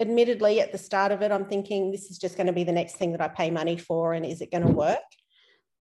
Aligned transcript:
admittedly, 0.00 0.60
at 0.60 0.72
the 0.72 0.78
start 0.78 1.12
of 1.12 1.22
it, 1.22 1.32
I'm 1.32 1.44
thinking 1.44 1.90
this 1.90 2.10
is 2.10 2.18
just 2.18 2.36
going 2.36 2.46
to 2.46 2.52
be 2.52 2.64
the 2.64 2.72
next 2.72 2.96
thing 2.96 3.12
that 3.12 3.20
I 3.20 3.28
pay 3.28 3.50
money 3.50 3.76
for, 3.76 4.14
and 4.14 4.24
is 4.24 4.40
it 4.40 4.50
going 4.50 4.66
to 4.66 4.72
mm. 4.72 4.76
work? 4.76 4.98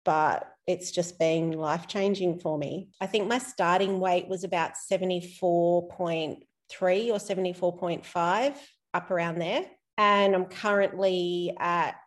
But 0.05 0.47
it's 0.67 0.91
just 0.91 1.19
been 1.19 1.51
life 1.51 1.87
changing 1.87 2.39
for 2.39 2.57
me. 2.57 2.89
I 3.01 3.07
think 3.07 3.27
my 3.27 3.39
starting 3.39 3.99
weight 3.99 4.27
was 4.27 4.43
about 4.43 4.73
74.3 4.91 5.81
or 5.81 7.17
74.5, 7.17 8.55
up 8.93 9.11
around 9.11 9.39
there. 9.39 9.65
And 9.97 10.33
I'm 10.33 10.45
currently 10.45 11.55
at 11.59 11.99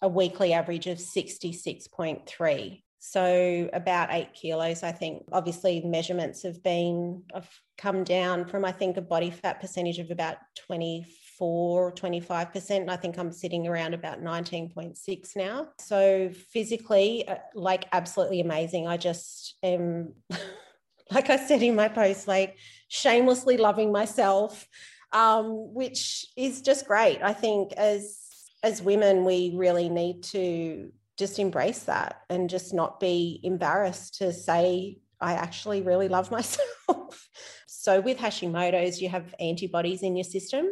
a 0.00 0.08
weekly 0.08 0.52
average 0.52 0.86
of 0.86 0.98
66.3. 0.98 2.82
So 3.00 3.70
about 3.72 4.12
eight 4.12 4.34
kilos, 4.34 4.82
I 4.82 4.92
think. 4.92 5.24
Obviously, 5.32 5.80
measurements 5.80 6.42
have 6.42 6.62
been, 6.62 7.22
I've 7.34 7.48
come 7.78 8.04
down 8.04 8.44
from, 8.44 8.64
I 8.64 8.72
think, 8.72 8.98
a 8.98 9.02
body 9.02 9.30
fat 9.30 9.58
percentage 9.60 9.98
of 9.98 10.10
about 10.10 10.36
24, 10.66 11.08
25%. 11.40 12.70
And 12.70 12.90
I 12.90 12.96
think 12.96 13.18
I'm 13.18 13.32
sitting 13.32 13.66
around 13.66 13.94
about 13.94 14.22
19.6 14.22 15.36
now. 15.36 15.68
So 15.78 16.30
physically, 16.52 17.26
uh, 17.26 17.36
like 17.54 17.86
absolutely 17.92 18.40
amazing. 18.40 18.86
I 18.86 18.96
just 18.96 19.56
am, 19.62 20.14
like 21.10 21.30
I 21.30 21.36
said 21.36 21.62
in 21.62 21.74
my 21.74 21.88
post, 21.88 22.28
like 22.28 22.56
shamelessly 22.88 23.56
loving 23.56 23.92
myself, 23.92 24.68
um, 25.12 25.74
which 25.74 26.26
is 26.36 26.62
just 26.62 26.86
great. 26.86 27.20
I 27.22 27.32
think 27.32 27.72
as 27.72 28.18
as 28.62 28.82
women, 28.82 29.24
we 29.24 29.52
really 29.56 29.88
need 29.88 30.22
to 30.22 30.92
just 31.18 31.38
embrace 31.38 31.84
that 31.84 32.22
and 32.28 32.50
just 32.50 32.74
not 32.74 33.00
be 33.00 33.40
embarrassed 33.42 34.16
to 34.16 34.32
say, 34.32 34.98
I 35.20 35.34
actually 35.34 35.82
really 35.82 36.08
love 36.08 36.30
myself. 36.38 37.28
so, 37.66 38.00
with 38.00 38.18
Hashimoto's, 38.18 39.00
you 39.00 39.08
have 39.08 39.34
antibodies 39.40 40.02
in 40.02 40.16
your 40.16 40.24
system. 40.24 40.70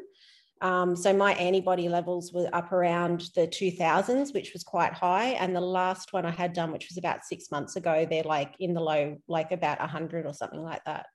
Um, 0.61 0.97
so, 0.97 1.13
my 1.13 1.35
antibody 1.35 1.89
levels 1.89 2.33
were 2.33 2.49
up 2.53 2.73
around 2.73 3.31
the 3.35 3.47
2000s, 3.47 4.35
which 4.35 4.53
was 4.53 4.65
quite 4.65 4.93
high. 4.93 5.31
And 5.31 5.55
the 5.55 5.61
last 5.61 6.13
one 6.13 6.27
I 6.27 6.31
had 6.31 6.53
done, 6.53 6.73
which 6.73 6.89
was 6.89 6.99
about 6.99 7.25
six 7.25 7.51
months 7.51 7.77
ago, 7.77 8.07
they're 8.09 8.23
like 8.23 8.55
in 8.59 8.75
the 8.75 8.81
low, 8.81 9.17
like 9.29 9.53
about 9.53 9.81
100 9.81 10.27
or 10.27 10.35
something 10.35 10.63
like 10.63 10.85
that. 10.85 11.07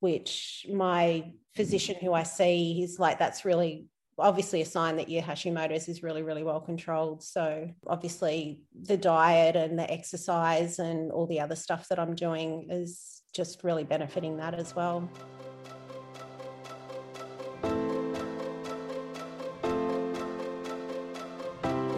Which 0.00 0.66
my 0.70 1.32
physician, 1.54 1.96
who 2.00 2.12
I 2.12 2.24
see, 2.24 2.74
he's 2.74 2.98
like, 2.98 3.18
that's 3.18 3.44
really 3.44 3.86
obviously 4.18 4.62
a 4.62 4.66
sign 4.66 4.96
that 4.96 5.08
your 5.08 5.22
Hashimoto's 5.22 5.88
is 5.88 6.02
really, 6.02 6.22
really 6.22 6.42
well 6.42 6.60
controlled. 6.60 7.22
So, 7.22 7.70
obviously, 7.86 8.62
the 8.82 8.96
diet 8.96 9.56
and 9.56 9.78
the 9.78 9.90
exercise 9.90 10.78
and 10.78 11.10
all 11.10 11.26
the 11.26 11.40
other 11.40 11.56
stuff 11.56 11.88
that 11.88 11.98
I'm 11.98 12.14
doing 12.14 12.68
is 12.70 13.22
just 13.34 13.64
really 13.64 13.84
benefiting 13.84 14.36
that 14.36 14.54
as 14.54 14.76
well. 14.76 15.08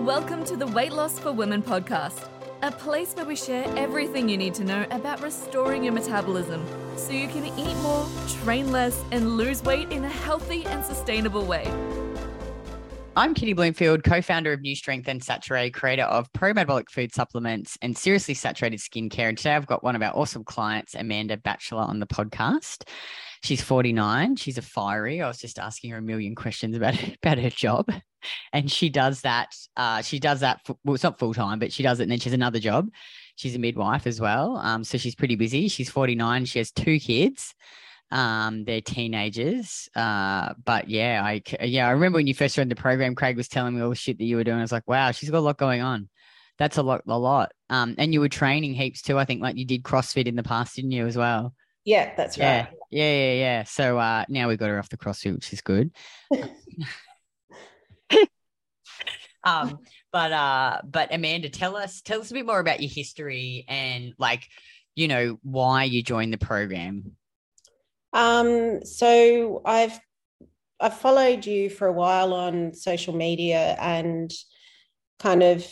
Welcome 0.06 0.44
to 0.44 0.56
the 0.56 0.68
Weight 0.68 0.92
Loss 0.92 1.18
for 1.18 1.32
Women 1.32 1.64
podcast, 1.64 2.28
a 2.62 2.70
place 2.70 3.12
where 3.14 3.26
we 3.26 3.34
share 3.34 3.64
everything 3.76 4.28
you 4.28 4.36
need 4.36 4.54
to 4.54 4.62
know 4.62 4.86
about 4.92 5.20
restoring 5.20 5.82
your 5.82 5.92
metabolism 5.92 6.64
so 6.96 7.10
you 7.10 7.26
can 7.26 7.44
eat 7.58 7.74
more, 7.78 8.06
train 8.44 8.70
less, 8.70 9.02
and 9.10 9.36
lose 9.36 9.64
weight 9.64 9.90
in 9.90 10.04
a 10.04 10.08
healthy 10.08 10.64
and 10.66 10.84
sustainable 10.84 11.44
way. 11.44 11.66
I'm 13.16 13.34
Kitty 13.34 13.52
Blomfield, 13.52 14.04
co 14.04 14.22
founder 14.22 14.52
of 14.52 14.60
New 14.60 14.76
Strength 14.76 15.08
and 15.08 15.20
Saturée, 15.20 15.74
creator 15.74 16.04
of 16.04 16.32
pro 16.32 16.52
metabolic 16.52 16.88
food 16.88 17.12
supplements 17.12 17.76
and 17.82 17.98
seriously 17.98 18.34
saturated 18.34 18.78
skincare. 18.78 19.28
And 19.28 19.36
today 19.36 19.56
I've 19.56 19.66
got 19.66 19.82
one 19.82 19.96
of 19.96 20.02
our 20.02 20.12
awesome 20.14 20.44
clients, 20.44 20.94
Amanda 20.94 21.36
Batchelor, 21.36 21.82
on 21.82 21.98
the 21.98 22.06
podcast. 22.06 22.88
She's 23.42 23.60
49. 23.60 24.36
She's 24.36 24.56
a 24.56 24.62
fiery. 24.62 25.20
I 25.20 25.26
was 25.26 25.38
just 25.38 25.58
asking 25.58 25.90
her 25.90 25.98
a 25.98 26.02
million 26.02 26.36
questions 26.36 26.76
about, 26.76 26.94
about 27.22 27.38
her 27.38 27.50
job. 27.50 27.90
And 28.52 28.70
she 28.70 28.88
does 28.88 29.22
that. 29.22 29.54
Uh, 29.76 30.02
she 30.02 30.18
does 30.18 30.40
that. 30.40 30.64
For, 30.64 30.76
well, 30.84 30.94
it's 30.94 31.04
not 31.04 31.18
full 31.18 31.34
time, 31.34 31.58
but 31.58 31.72
she 31.72 31.82
does 31.82 32.00
it. 32.00 32.04
And 32.04 32.12
then 32.12 32.18
she 32.18 32.28
has 32.28 32.34
another 32.34 32.60
job. 32.60 32.88
She's 33.36 33.54
a 33.54 33.58
midwife 33.58 34.06
as 34.06 34.20
well. 34.20 34.56
Um, 34.56 34.84
so 34.84 34.98
she's 34.98 35.14
pretty 35.14 35.36
busy. 35.36 35.68
She's 35.68 35.90
49. 35.90 36.44
She 36.46 36.58
has 36.58 36.70
two 36.70 36.98
kids 36.98 37.54
um 38.12 38.64
they're 38.64 38.80
teenagers 38.80 39.88
uh 39.96 40.54
but 40.64 40.88
yeah 40.88 41.22
i 41.24 41.42
yeah 41.62 41.88
i 41.88 41.90
remember 41.90 42.16
when 42.16 42.28
you 42.28 42.34
first 42.34 42.54
joined 42.54 42.70
the 42.70 42.76
program 42.76 43.16
craig 43.16 43.36
was 43.36 43.48
telling 43.48 43.74
me 43.74 43.82
all 43.82 43.88
the 43.88 43.96
shit 43.96 44.16
that 44.18 44.24
you 44.24 44.36
were 44.36 44.44
doing 44.44 44.58
i 44.58 44.62
was 44.62 44.70
like 44.70 44.86
wow 44.86 45.10
she's 45.10 45.28
got 45.28 45.38
a 45.38 45.40
lot 45.40 45.58
going 45.58 45.82
on 45.82 46.08
that's 46.56 46.76
a 46.76 46.82
lot 46.82 47.02
a 47.08 47.18
lot 47.18 47.50
um 47.68 47.96
and 47.98 48.12
you 48.12 48.20
were 48.20 48.28
training 48.28 48.74
heaps 48.74 49.02
too 49.02 49.18
i 49.18 49.24
think 49.24 49.42
like 49.42 49.56
you 49.56 49.64
did 49.64 49.82
crossfit 49.82 50.26
in 50.26 50.36
the 50.36 50.42
past 50.44 50.76
didn't 50.76 50.92
you 50.92 51.04
as 51.04 51.16
well 51.16 51.52
yeah 51.84 52.14
that's 52.16 52.38
yeah 52.38 52.60
right 52.60 52.68
yeah 52.90 53.12
yeah 53.12 53.32
yeah 53.32 53.64
so 53.64 53.98
uh 53.98 54.24
now 54.28 54.46
we 54.46 54.56
got 54.56 54.68
her 54.68 54.78
off 54.78 54.88
the 54.88 54.96
crossfit 54.96 55.34
which 55.34 55.52
is 55.52 55.60
good 55.60 55.90
um 59.44 59.78
but 60.12 60.32
uh 60.32 60.80
but 60.84 61.12
amanda 61.14 61.48
tell 61.48 61.76
us 61.76 62.00
tell 62.00 62.20
us 62.20 62.30
a 62.30 62.34
bit 62.34 62.46
more 62.46 62.60
about 62.60 62.80
your 62.80 62.90
history 62.90 63.64
and 63.68 64.12
like 64.18 64.48
you 64.94 65.08
know 65.08 65.38
why 65.42 65.84
you 65.84 66.02
joined 66.02 66.32
the 66.32 66.38
program 66.38 67.16
um, 68.16 68.82
so 68.82 69.60
I've 69.64 70.00
I've 70.80 70.98
followed 70.98 71.44
you 71.44 71.68
for 71.68 71.86
a 71.86 71.92
while 71.92 72.32
on 72.32 72.72
social 72.72 73.14
media 73.14 73.76
and 73.78 74.32
kind 75.18 75.42
of 75.42 75.66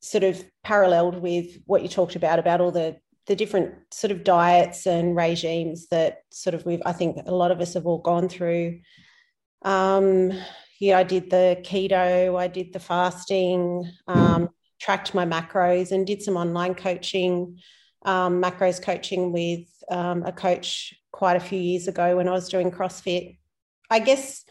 sort 0.00 0.24
of 0.24 0.42
paralleled 0.64 1.20
with 1.20 1.58
what 1.66 1.82
you 1.82 1.88
talked 1.88 2.16
about 2.16 2.38
about 2.38 2.62
all 2.62 2.70
the 2.70 2.96
the 3.26 3.36
different 3.36 3.74
sort 3.92 4.10
of 4.10 4.24
diets 4.24 4.86
and 4.86 5.14
regimes 5.14 5.88
that 5.88 6.22
sort 6.30 6.54
of 6.54 6.64
we've 6.64 6.82
I 6.86 6.92
think 6.92 7.18
a 7.26 7.34
lot 7.34 7.50
of 7.50 7.60
us 7.60 7.74
have 7.74 7.86
all 7.86 7.98
gone 7.98 8.30
through. 8.30 8.80
Um, 9.62 10.32
yeah, 10.80 10.98
I 10.98 11.02
did 11.02 11.30
the 11.30 11.60
keto, 11.62 12.38
I 12.38 12.48
did 12.48 12.72
the 12.72 12.80
fasting, 12.80 13.88
um, 14.08 14.48
tracked 14.80 15.14
my 15.14 15.26
macros, 15.26 15.92
and 15.92 16.06
did 16.06 16.22
some 16.22 16.36
online 16.36 16.74
coaching, 16.74 17.58
um, 18.06 18.42
macros 18.42 18.82
coaching 18.82 19.30
with 19.30 19.68
um, 19.90 20.24
a 20.24 20.32
coach 20.32 20.94
quite 21.12 21.36
a 21.36 21.40
few 21.40 21.60
years 21.60 21.86
ago 21.86 22.16
when 22.16 22.28
I 22.28 22.32
was 22.32 22.48
doing 22.48 22.70
CrossFit. 22.70 23.36
I 23.90 23.98
guess 23.98 24.44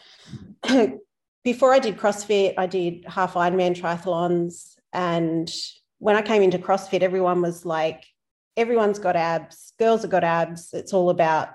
before 1.44 1.74
I 1.74 1.80
did 1.80 1.98
CrossFit, 1.98 2.54
I 2.58 2.68
did 2.68 3.06
half 3.08 3.34
Ironman 3.34 3.76
triathlons. 3.76 4.76
And 4.94 5.52
when 5.98 6.16
I 6.16 6.22
came 6.22 6.44
into 6.44 6.60
CrossFit, 6.60 7.02
everyone 7.02 7.42
was 7.42 7.66
like, 7.66 8.06
everyone's 8.56 9.00
got 9.00 9.16
abs, 9.16 9.74
girls 9.80 10.02
have 10.02 10.12
got 10.12 10.24
abs. 10.24 10.74
It's 10.74 10.94
all 10.94 11.10
about, 11.10 11.50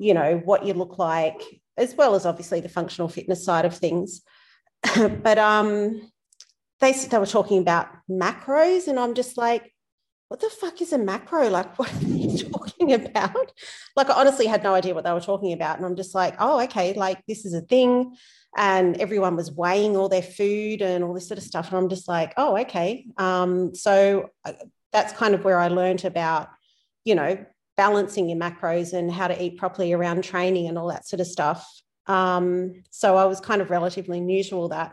you 0.00 0.14
know, 0.14 0.40
what 0.44 0.66
you 0.66 0.74
look 0.74 0.98
like, 0.98 1.59
as 1.80 1.94
well 1.94 2.14
as 2.14 2.26
obviously 2.26 2.60
the 2.60 2.68
functional 2.68 3.08
fitness 3.08 3.44
side 3.44 3.64
of 3.64 3.76
things. 3.76 4.22
but 4.96 5.38
um, 5.38 6.10
they, 6.80 6.92
they 6.92 7.18
were 7.18 7.26
talking 7.26 7.58
about 7.58 7.88
macros, 8.08 8.86
and 8.86 8.98
I'm 8.98 9.14
just 9.14 9.36
like, 9.36 9.72
what 10.28 10.38
the 10.38 10.48
fuck 10.48 10.80
is 10.80 10.92
a 10.92 10.98
macro? 10.98 11.48
Like, 11.48 11.76
what 11.78 11.92
are 11.92 12.06
you 12.06 12.38
talking 12.38 12.92
about? 12.92 13.52
Like, 13.96 14.10
I 14.10 14.14
honestly 14.14 14.46
had 14.46 14.62
no 14.62 14.74
idea 14.74 14.94
what 14.94 15.02
they 15.02 15.12
were 15.12 15.20
talking 15.20 15.52
about. 15.52 15.76
And 15.76 15.84
I'm 15.84 15.96
just 15.96 16.14
like, 16.14 16.36
oh, 16.38 16.60
okay, 16.60 16.94
like 16.94 17.26
this 17.26 17.44
is 17.44 17.52
a 17.52 17.62
thing. 17.62 18.14
And 18.56 18.96
everyone 19.00 19.34
was 19.34 19.50
weighing 19.50 19.96
all 19.96 20.08
their 20.08 20.22
food 20.22 20.82
and 20.82 21.02
all 21.02 21.14
this 21.14 21.26
sort 21.26 21.38
of 21.38 21.44
stuff. 21.44 21.68
And 21.68 21.78
I'm 21.78 21.88
just 21.88 22.06
like, 22.06 22.32
oh, 22.36 22.56
okay. 22.58 23.06
Um, 23.16 23.74
so 23.74 24.30
uh, 24.44 24.52
that's 24.92 25.12
kind 25.12 25.34
of 25.34 25.44
where 25.44 25.58
I 25.58 25.66
learned 25.66 26.04
about, 26.04 26.48
you 27.04 27.16
know, 27.16 27.44
balancing 27.80 28.28
your 28.28 28.38
macros 28.38 28.92
and 28.92 29.10
how 29.10 29.26
to 29.26 29.42
eat 29.42 29.56
properly 29.56 29.94
around 29.94 30.22
training 30.22 30.68
and 30.68 30.76
all 30.76 30.88
that 30.88 31.08
sort 31.08 31.20
of 31.20 31.26
stuff. 31.26 31.66
Um, 32.06 32.82
so 32.90 33.16
I 33.16 33.24
was 33.24 33.40
kind 33.40 33.62
of 33.62 33.70
relatively 33.70 34.20
new 34.20 34.44
to 34.44 34.56
all 34.56 34.68
that. 34.68 34.92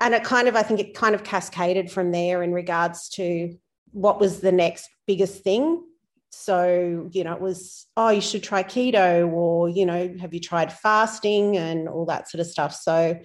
And 0.00 0.14
it 0.14 0.24
kind 0.24 0.48
of, 0.48 0.56
I 0.56 0.62
think 0.62 0.80
it 0.80 0.94
kind 0.94 1.14
of 1.14 1.24
cascaded 1.24 1.90
from 1.90 2.10
there 2.10 2.42
in 2.42 2.54
regards 2.54 3.10
to 3.16 3.54
what 3.92 4.18
was 4.18 4.40
the 4.40 4.50
next 4.50 4.88
biggest 5.06 5.44
thing. 5.44 5.84
So, 6.30 7.10
you 7.12 7.22
know, 7.22 7.34
it 7.34 7.40
was, 7.42 7.86
oh, 7.98 8.08
you 8.08 8.22
should 8.22 8.42
try 8.42 8.62
keto, 8.62 9.30
or, 9.30 9.68
you 9.68 9.84
know, 9.84 10.14
have 10.22 10.32
you 10.32 10.40
tried 10.40 10.72
fasting 10.72 11.58
and 11.58 11.86
all 11.86 12.06
that 12.06 12.30
sort 12.30 12.40
of 12.40 12.46
stuff. 12.46 12.74
So 12.74 13.20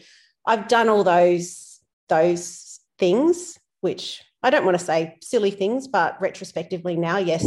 I've 0.45 0.67
done 0.67 0.89
all 0.89 1.05
those, 1.05 1.79
those 2.09 2.81
things, 2.99 3.57
which 3.79 4.21
I 4.41 4.49
don't 4.49 4.65
want 4.65 4.77
to 4.77 4.83
say 4.83 5.17
silly 5.21 5.51
things, 5.51 5.87
but 5.87 6.19
retrospectively 6.19 6.97
now, 6.97 7.19
yes, 7.19 7.45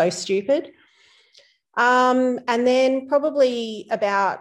so 0.00 0.10
stupid. 0.10 0.72
Um, 1.76 2.40
and 2.48 2.66
then 2.66 3.08
probably 3.08 3.86
about 3.90 4.40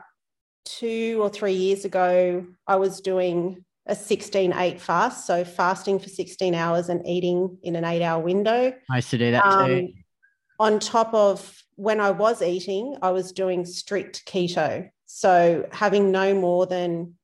two 0.66 1.20
or 1.22 1.30
three 1.30 1.54
years 1.54 1.86
ago, 1.86 2.46
I 2.68 2.78
was 2.78 3.02
doing 3.02 3.66
a 3.86 3.96
16 3.96 4.54
8 4.54 4.80
fast. 4.80 5.28
So 5.28 5.44
fasting 5.44 6.00
for 6.00 6.10
16 6.10 6.56
hours 6.56 6.90
and 6.90 7.06
eating 7.08 7.58
in 7.64 7.76
an 7.76 7.84
eight 7.84 8.04
hour 8.04 8.22
window. 8.22 8.74
I 8.90 8.96
used 8.96 9.10
to 9.10 9.18
do 9.18 9.32
that 9.32 9.46
um, 9.46 9.68
too. 9.68 9.94
On 10.60 10.80
top 10.80 11.14
of 11.14 11.64
when 11.76 12.00
I 12.00 12.12
was 12.12 12.42
eating, 12.42 12.98
I 13.02 13.12
was 13.12 13.32
doing 13.32 13.66
strict 13.66 14.26
keto. 14.26 14.90
So 15.06 15.68
having 15.72 16.12
no 16.12 16.34
more 16.34 16.68
than 16.68 17.16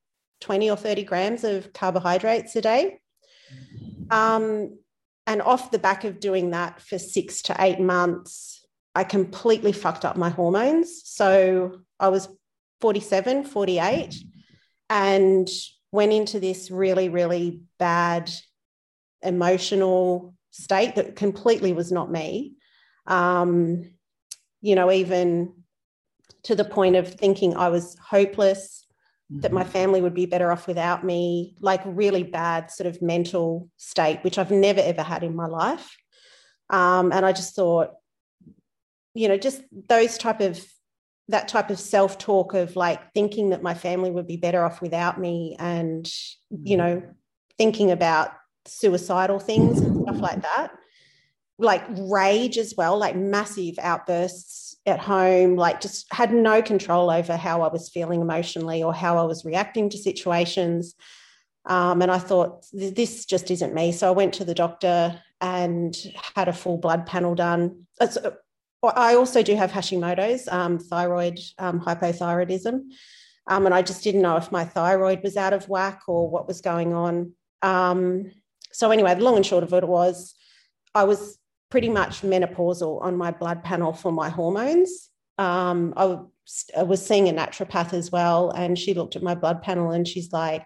20 0.42 0.72
or 0.72 0.78
30 0.78 1.04
grams 1.04 1.44
of 1.44 1.72
carbohydrates 1.74 2.56
a 2.56 2.62
day. 2.62 3.00
Um, 4.10 4.78
and 5.28 5.42
off 5.42 5.72
the 5.72 5.80
back 5.80 6.04
of 6.04 6.20
doing 6.20 6.52
that 6.52 6.82
for 6.82 7.00
six 7.00 7.42
to 7.44 7.56
eight 7.60 7.80
months, 7.80 8.66
I 8.94 9.04
completely 9.04 9.72
fucked 9.72 10.06
up 10.06 10.16
my 10.16 10.30
hormones. 10.30 11.02
So 11.06 11.82
I 12.00 12.10
was 12.10 12.30
47, 12.82 13.46
48, 13.46 14.16
and 14.90 15.50
went 15.92 16.14
into 16.14 16.40
this 16.40 16.70
really, 16.70 17.10
really 17.10 17.62
bad 17.80 18.32
emotional 19.22 20.36
state 20.52 20.96
that 20.96 21.16
completely 21.16 21.74
was 21.74 21.92
not 21.92 22.12
me. 22.12 22.54
Um, 23.08 23.92
you 24.62 24.76
know, 24.76 24.92
even 24.92 25.54
to 26.44 26.56
the 26.56 26.66
point 26.66 26.96
of 26.96 27.14
thinking 27.14 27.56
I 27.56 27.70
was 27.70 27.98
hopeless, 28.00 28.85
mm-hmm. 29.32 29.42
that 29.42 29.52
my 29.52 29.64
mm-hmm. 29.64 29.72
family 29.72 30.02
would 30.02 30.14
be 30.14 30.26
better 30.26 30.52
off 30.52 30.68
without 30.68 31.04
me, 31.04 31.56
like 31.60 31.82
really 31.86 32.24
bad 32.24 32.72
sort 32.72 32.88
of 32.88 33.02
mental 33.02 33.70
state, 33.78 34.24
which 34.24 34.38
I've 34.38 34.52
never 34.52 34.82
ever 34.82 35.04
had 35.04 35.24
in 35.24 35.36
my 35.36 35.48
life. 35.48 35.96
Um, 36.70 37.12
and 37.12 37.26
I 37.26 37.32
just 37.32 37.56
thought, 37.56 37.92
you 39.14 39.28
know, 39.28 39.38
just 39.38 39.62
those 39.90 40.18
type 40.18 40.42
of 40.42 40.64
that 41.30 41.48
type 41.48 41.70
of 41.70 41.80
self 41.80 42.18
talk 42.18 42.54
of 42.54 42.76
like 42.76 43.14
thinking 43.14 43.50
that 43.50 43.64
my 43.64 43.74
family 43.74 44.12
would 44.12 44.28
be 44.28 44.38
better 44.38 44.64
off 44.64 44.82
without 44.82 45.20
me 45.20 45.56
and 45.60 46.12
you 46.50 46.78
mm-hmm. 46.78 46.78
know 46.78 47.04
thinking 47.58 47.92
about 47.92 48.32
suicidal 48.66 49.40
things 49.40 49.80
and 49.80 50.04
stuff 50.04 50.18
like 50.20 50.42
that 50.42 50.72
like 51.58 51.84
rage 51.90 52.58
as 52.58 52.74
well 52.78 52.98
like 52.98 53.16
massive 53.16 53.76
outbursts 53.80 54.76
at 54.86 55.00
home 55.00 55.56
like 55.56 55.80
just 55.80 56.06
had 56.14 56.34
no 56.34 56.62
control 56.62 57.10
over 57.10 57.38
how 57.38 57.62
i 57.62 57.68
was 57.68 57.90
feeling 57.90 58.22
emotionally 58.22 58.84
or 58.84 58.94
how 58.94 59.18
i 59.18 59.24
was 59.24 59.46
reacting 59.46 59.90
to 59.90 59.98
situations 59.98 60.96
um, 61.68 62.02
and 62.02 62.12
i 62.12 62.20
thought 62.20 62.66
this 62.74 63.26
just 63.26 63.50
isn't 63.52 63.74
me 63.74 63.92
so 63.92 64.08
i 64.08 64.12
went 64.12 64.34
to 64.34 64.44
the 64.44 64.54
doctor 64.54 65.20
and 65.40 65.96
had 66.36 66.48
a 66.48 66.54
full 66.54 66.78
blood 66.78 67.06
panel 67.06 67.36
done 67.36 67.86
I 68.84 69.16
also 69.16 69.42
do 69.42 69.56
have 69.56 69.72
Hashimoto's, 69.72 70.48
um, 70.48 70.78
thyroid 70.80 71.40
um, 71.58 71.80
hypothyroidism. 71.80 72.82
Um, 73.48 73.66
and 73.66 73.76
I 73.76 73.82
just 73.82 74.04
didn't 74.04 74.22
know 74.22 74.38
if 74.38 74.52
my 74.52 74.66
thyroid 74.66 75.22
was 75.24 75.38
out 75.38 75.54
of 75.54 75.70
whack 75.70 76.02
or 76.08 76.30
what 76.30 76.48
was 76.48 76.62
going 76.62 76.94
on. 76.94 77.34
Um, 77.62 78.32
so, 78.72 78.92
anyway, 78.92 79.16
the 79.16 79.24
long 79.24 79.36
and 79.36 79.46
short 79.46 79.64
of 79.64 79.74
it 79.74 79.88
was 79.88 80.36
I 80.94 81.04
was 81.04 81.38
pretty 81.70 81.90
much 81.90 82.22
menopausal 82.22 83.02
on 83.02 83.18
my 83.18 83.32
blood 83.32 83.64
panel 83.64 83.94
for 83.94 84.12
my 84.12 84.30
hormones. 84.30 85.10
Um, 85.38 85.94
I, 85.98 86.20
was 86.84 87.04
seeing 87.04 87.28
a 87.28 87.34
naturopath 87.34 87.94
as 87.94 88.12
well, 88.12 88.52
and 88.52 88.78
she 88.78 88.94
looked 88.94 89.16
at 89.16 89.24
my 89.24 89.34
blood 89.34 89.64
panel 89.64 89.92
and 89.92 90.08
she's 90.08 90.32
like, 90.32 90.64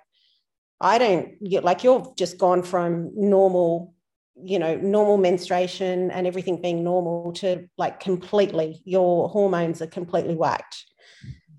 I 0.81 0.97
don't, 0.97 1.41
get 1.43 1.63
like, 1.63 1.83
you've 1.83 2.15
just 2.17 2.37
gone 2.37 2.63
from 2.63 3.11
normal 3.15 3.93
you 4.41 4.59
know 4.59 4.75
normal 4.77 5.17
menstruation 5.17 6.11
and 6.11 6.25
everything 6.25 6.61
being 6.61 6.83
normal 6.83 7.33
to 7.33 7.67
like 7.77 7.99
completely 7.99 8.81
your 8.85 9.27
hormones 9.29 9.81
are 9.81 9.87
completely 9.87 10.35
whacked 10.35 10.85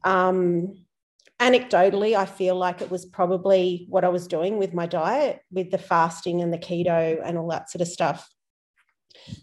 um 0.05 0.75
anecdotally 1.41 2.17
i 2.17 2.25
feel 2.25 2.55
like 2.55 2.81
it 2.81 2.91
was 2.91 3.05
probably 3.05 3.87
what 3.89 4.05
i 4.05 4.09
was 4.09 4.27
doing 4.27 4.57
with 4.57 4.73
my 4.73 4.87
diet 4.87 5.41
with 5.51 5.71
the 5.71 5.79
fasting 5.79 6.41
and 6.41 6.53
the 6.53 6.59
keto 6.59 7.21
and 7.25 7.37
all 7.37 7.49
that 7.49 7.71
sort 7.71 7.83
of 7.83 7.89
stuff 7.89 8.29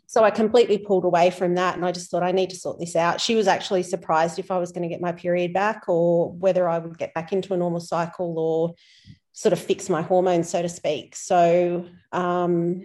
so 0.05 0.23
i 0.23 0.31
completely 0.31 0.77
pulled 0.77 1.05
away 1.05 1.29
from 1.29 1.55
that 1.55 1.75
and 1.75 1.85
i 1.85 1.91
just 1.91 2.09
thought 2.09 2.23
i 2.23 2.31
need 2.31 2.49
to 2.49 2.55
sort 2.55 2.79
this 2.79 2.95
out 2.95 3.21
she 3.21 3.35
was 3.35 3.47
actually 3.47 3.83
surprised 3.83 4.39
if 4.39 4.51
i 4.51 4.57
was 4.57 4.71
going 4.71 4.83
to 4.83 4.89
get 4.89 5.01
my 5.01 5.11
period 5.11 5.53
back 5.53 5.83
or 5.87 6.31
whether 6.33 6.67
i 6.67 6.77
would 6.77 6.97
get 6.97 7.13
back 7.13 7.31
into 7.31 7.53
a 7.53 7.57
normal 7.57 7.79
cycle 7.79 8.37
or 8.39 8.75
sort 9.33 9.53
of 9.53 9.59
fix 9.59 9.89
my 9.89 10.01
hormones 10.01 10.49
so 10.49 10.61
to 10.61 10.69
speak 10.69 11.15
so 11.15 11.85
um 12.11 12.81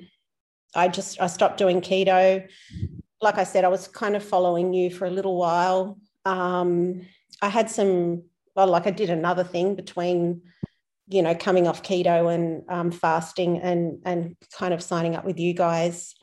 I 0.74 0.88
just 0.88 1.20
I 1.20 1.26
stopped 1.26 1.58
doing 1.58 1.80
keto. 1.80 2.46
Like 3.20 3.38
I 3.38 3.44
said, 3.44 3.64
I 3.64 3.68
was 3.68 3.88
kind 3.88 4.16
of 4.16 4.24
following 4.24 4.72
you 4.72 4.90
for 4.90 5.06
a 5.06 5.10
little 5.10 5.36
while. 5.36 5.98
Um, 6.24 7.02
I 7.40 7.48
had 7.48 7.70
some 7.70 8.24
well, 8.54 8.66
like 8.66 8.86
I 8.86 8.90
did 8.90 9.10
another 9.10 9.44
thing 9.44 9.74
between 9.74 10.42
you 11.08 11.22
know 11.22 11.34
coming 11.34 11.66
off 11.66 11.82
keto 11.82 12.32
and 12.32 12.62
um, 12.68 12.90
fasting 12.90 13.58
and 13.60 14.00
and 14.04 14.36
kind 14.56 14.72
of 14.72 14.82
signing 14.82 15.14
up 15.14 15.24
with 15.24 15.38
you 15.38 15.54
guys. 15.54 16.14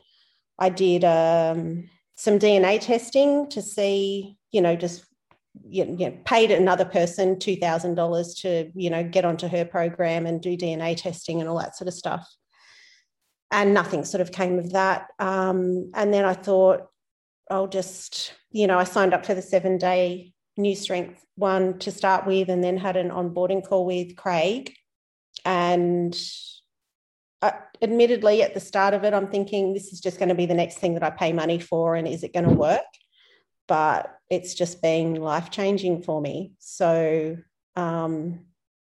I 0.60 0.68
did 0.68 1.04
um, 1.04 1.88
some 2.16 2.38
DNA 2.38 2.80
testing 2.80 3.48
to 3.50 3.62
see 3.62 4.36
you 4.52 4.60
know 4.60 4.76
just 4.76 5.04
you 5.64 5.84
know, 5.84 6.16
paid 6.24 6.52
another 6.52 6.84
person 6.84 7.38
two 7.38 7.56
thousand 7.56 7.96
dollars 7.96 8.34
to 8.34 8.70
you 8.74 8.90
know 8.90 9.02
get 9.02 9.24
onto 9.24 9.48
her 9.48 9.64
program 9.64 10.26
and 10.26 10.40
do 10.40 10.56
DNA 10.56 10.96
testing 10.96 11.40
and 11.40 11.48
all 11.48 11.58
that 11.58 11.76
sort 11.76 11.88
of 11.88 11.94
stuff 11.94 12.28
and 13.50 13.74
nothing 13.74 14.04
sort 14.04 14.20
of 14.20 14.32
came 14.32 14.58
of 14.58 14.72
that. 14.72 15.08
Um, 15.18 15.90
and 15.94 16.14
then 16.14 16.24
I 16.24 16.34
thought, 16.34 16.86
I'll 17.50 17.66
just, 17.66 18.34
you 18.52 18.66
know, 18.66 18.78
I 18.78 18.84
signed 18.84 19.12
up 19.12 19.26
for 19.26 19.34
the 19.34 19.42
seven 19.42 19.76
day 19.76 20.32
new 20.56 20.76
strength 20.76 21.24
one 21.34 21.78
to 21.80 21.90
start 21.90 22.26
with, 22.26 22.48
and 22.48 22.62
then 22.62 22.76
had 22.76 22.96
an 22.96 23.10
onboarding 23.10 23.66
call 23.66 23.86
with 23.86 24.16
Craig. 24.16 24.72
And 25.44 26.16
admittedly, 27.82 28.42
at 28.42 28.54
the 28.54 28.60
start 28.60 28.94
of 28.94 29.04
it, 29.04 29.14
I'm 29.14 29.28
thinking 29.28 29.72
this 29.72 29.92
is 29.92 30.00
just 30.00 30.18
going 30.18 30.28
to 30.28 30.34
be 30.34 30.46
the 30.46 30.54
next 30.54 30.78
thing 30.78 30.94
that 30.94 31.02
I 31.02 31.10
pay 31.10 31.32
money 31.32 31.58
for, 31.58 31.94
and 31.94 32.06
is 32.06 32.22
it 32.22 32.32
going 32.32 32.48
to 32.48 32.54
work? 32.54 32.80
But 33.68 34.14
it's 34.28 34.54
just 34.54 34.82
been 34.82 35.14
life 35.14 35.50
changing 35.50 36.02
for 36.02 36.20
me. 36.20 36.52
So, 36.58 37.36
um, 37.76 38.46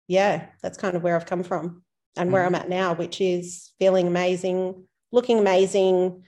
yeah, 0.07 0.47
that's 0.61 0.77
kind 0.77 0.95
of 0.95 1.03
where 1.03 1.15
I've 1.15 1.25
come 1.25 1.43
from 1.43 1.83
and 2.17 2.31
where 2.31 2.45
I'm 2.45 2.53
mm-hmm. 2.53 2.61
at 2.61 2.69
now, 2.69 2.93
which 2.93 3.21
is 3.21 3.71
feeling 3.79 4.07
amazing, 4.07 4.83
looking 5.11 5.39
amazing, 5.39 6.23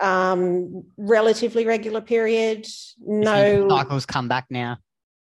um, 0.00 0.84
relatively 0.96 1.66
regular 1.66 2.00
period. 2.00 2.66
No 2.98 3.68
cycles 3.68 4.06
come 4.06 4.28
back 4.28 4.46
now. 4.50 4.78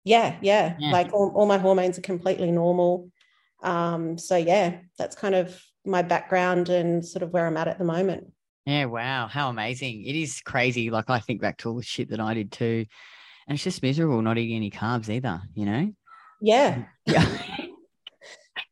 Yeah, 0.05 0.37
yeah. 0.43 0.77
yeah. 0.79 0.91
Like 0.91 1.13
all, 1.13 1.33
all, 1.35 1.47
my 1.47 1.59
hormones 1.59 1.99
are 1.99 2.03
completely 2.03 2.51
normal. 2.51 3.11
Um, 3.63 4.19
so 4.19 4.37
yeah, 4.37 4.79
that's 4.99 5.17
kind 5.17 5.35
of 5.35 5.59
my 5.85 6.03
background 6.03 6.69
and 6.69 7.05
sort 7.05 7.23
of 7.23 7.33
where 7.33 7.47
I'm 7.47 7.57
at 7.57 7.69
at 7.69 7.79
the 7.79 7.85
moment. 7.85 8.33
Yeah, 8.67 8.87
wow, 8.87 9.27
how 9.27 9.51
amazing. 9.51 10.07
It 10.07 10.17
is 10.17 10.41
crazy. 10.41 10.91
Like 10.91 11.11
I 11.11 11.19
think 11.19 11.41
back 11.41 11.59
to 11.59 11.69
all 11.69 11.77
the 11.77 11.83
shit 11.83 12.11
that 12.11 12.21
I 12.21 12.35
did 12.35 12.51
too. 12.51 12.87
And 13.47 13.57
it's 13.57 13.65
just 13.65 13.83
miserable 13.83 14.23
not 14.23 14.39
eating 14.39 14.57
any 14.57 14.71
carbs 14.71 15.11
either, 15.11 15.43
you 15.55 15.67
know? 15.67 15.93
Yeah. 16.41 16.85
Yeah. 17.07 17.27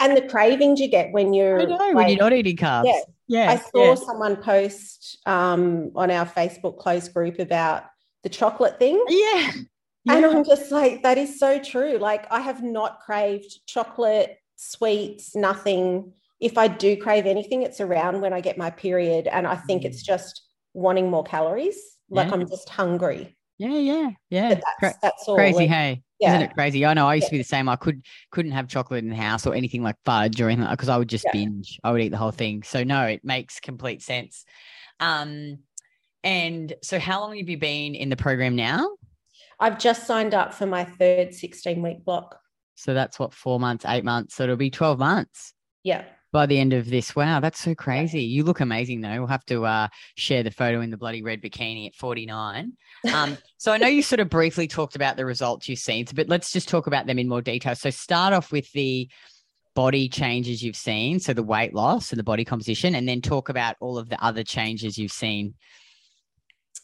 and 0.00 0.16
the 0.16 0.22
cravings 0.22 0.80
you 0.80 0.88
get 0.88 1.12
when 1.12 1.34
you're 1.34 1.60
I 1.60 1.64
know, 1.64 1.76
like, 1.76 1.94
when 1.94 2.08
you're 2.08 2.18
not 2.18 2.32
eating 2.32 2.56
carbs. 2.56 2.86
Yeah. 2.86 3.00
Yeah. 3.28 3.50
I 3.50 3.56
saw 3.56 3.90
yeah. 3.90 3.94
someone 3.94 4.36
post 4.36 5.18
um, 5.26 5.90
on 5.94 6.10
our 6.10 6.26
Facebook 6.26 6.78
close 6.78 7.08
group 7.08 7.38
about 7.38 7.84
the 8.22 8.28
chocolate 8.28 8.78
thing. 8.78 9.02
Yeah. 9.08 9.52
yeah. 10.04 10.14
And 10.14 10.24
I'm 10.24 10.44
just 10.44 10.70
like, 10.70 11.02
that 11.02 11.18
is 11.18 11.38
so 11.38 11.58
true. 11.58 11.98
Like, 11.98 12.30
I 12.30 12.40
have 12.40 12.62
not 12.62 13.00
craved 13.00 13.66
chocolate, 13.66 14.38
sweets, 14.56 15.34
nothing. 15.36 16.12
If 16.42 16.58
I 16.58 16.68
do 16.68 16.96
crave 16.96 17.24
anything, 17.24 17.62
it's 17.62 17.80
around 17.80 18.20
when 18.20 18.32
I 18.32 18.40
get 18.40 18.58
my 18.58 18.70
period. 18.70 19.28
And 19.28 19.46
I 19.46 19.56
think 19.56 19.82
mm. 19.82 19.86
it's 19.86 20.02
just 20.02 20.42
wanting 20.74 21.10
more 21.10 21.24
calories. 21.24 21.78
Like, 22.10 22.28
yeah. 22.28 22.34
I'm 22.34 22.48
just 22.48 22.68
hungry. 22.68 23.36
Yeah, 23.58 23.78
yeah, 23.78 24.10
yeah. 24.28 24.60
That's, 24.80 24.98
that's 25.00 25.28
all. 25.28 25.36
Crazy, 25.36 25.66
hey 25.66 26.02
yeah. 26.22 26.36
Isn't 26.36 26.50
it 26.50 26.54
crazy? 26.54 26.86
I 26.86 26.94
know 26.94 27.08
I 27.08 27.16
used 27.16 27.26
to 27.26 27.32
be 27.32 27.38
the 27.38 27.44
same. 27.44 27.68
I 27.68 27.74
could 27.74 28.06
couldn't 28.30 28.52
have 28.52 28.68
chocolate 28.68 29.02
in 29.02 29.10
the 29.10 29.16
house 29.16 29.44
or 29.44 29.54
anything 29.54 29.82
like 29.82 29.96
fudge 30.04 30.40
or 30.40 30.48
anything 30.48 30.70
because 30.70 30.88
I 30.88 30.96
would 30.96 31.08
just 31.08 31.24
yeah. 31.24 31.32
binge. 31.32 31.80
I 31.82 31.90
would 31.90 32.00
eat 32.00 32.10
the 32.10 32.16
whole 32.16 32.30
thing. 32.30 32.62
So 32.62 32.84
no, 32.84 33.02
it 33.02 33.24
makes 33.24 33.58
complete 33.58 34.02
sense. 34.02 34.44
Um, 35.00 35.58
and 36.22 36.72
so 36.80 37.00
how 37.00 37.20
long 37.20 37.36
have 37.36 37.48
you 37.48 37.58
been 37.58 37.96
in 37.96 38.08
the 38.08 38.16
program 38.16 38.54
now? 38.54 38.88
I've 39.58 39.80
just 39.80 40.06
signed 40.06 40.32
up 40.32 40.54
for 40.54 40.66
my 40.66 40.84
third 40.84 41.34
16 41.34 41.82
week 41.82 42.04
block. 42.04 42.38
So 42.76 42.94
that's 42.94 43.18
what 43.18 43.34
four 43.34 43.58
months, 43.58 43.84
eight 43.88 44.04
months. 44.04 44.36
So 44.36 44.44
it'll 44.44 44.56
be 44.56 44.70
12 44.70 45.00
months. 45.00 45.54
Yeah 45.82 46.04
by 46.32 46.46
the 46.46 46.58
end 46.58 46.72
of 46.72 46.88
this. 46.88 47.14
Wow, 47.14 47.40
that's 47.40 47.60
so 47.60 47.74
crazy. 47.74 48.22
You 48.22 48.42
look 48.42 48.60
amazing 48.60 49.02
though. 49.02 49.18
We'll 49.18 49.26
have 49.26 49.44
to 49.46 49.66
uh, 49.66 49.88
share 50.16 50.42
the 50.42 50.50
photo 50.50 50.80
in 50.80 50.90
the 50.90 50.96
bloody 50.96 51.22
red 51.22 51.42
bikini 51.42 51.86
at 51.86 51.94
49. 51.94 52.72
Um, 53.12 53.36
so 53.58 53.72
I 53.72 53.76
know 53.76 53.86
you 53.86 54.02
sort 54.02 54.20
of 54.20 54.30
briefly 54.30 54.66
talked 54.66 54.96
about 54.96 55.16
the 55.16 55.26
results 55.26 55.68
you've 55.68 55.78
seen, 55.78 56.06
but 56.14 56.28
let's 56.28 56.50
just 56.50 56.68
talk 56.68 56.86
about 56.86 57.06
them 57.06 57.18
in 57.18 57.28
more 57.28 57.42
detail. 57.42 57.74
So 57.74 57.90
start 57.90 58.32
off 58.32 58.50
with 58.50 58.72
the 58.72 59.08
body 59.74 60.08
changes 60.08 60.62
you've 60.62 60.76
seen, 60.76 61.20
so 61.20 61.32
the 61.32 61.42
weight 61.42 61.74
loss 61.74 62.10
and 62.10 62.18
the 62.18 62.24
body 62.24 62.44
composition, 62.44 62.94
and 62.94 63.08
then 63.08 63.20
talk 63.20 63.48
about 63.48 63.76
all 63.80 63.98
of 63.98 64.08
the 64.08 64.22
other 64.24 64.42
changes 64.42 64.98
you've 64.98 65.12
seen. 65.12 65.54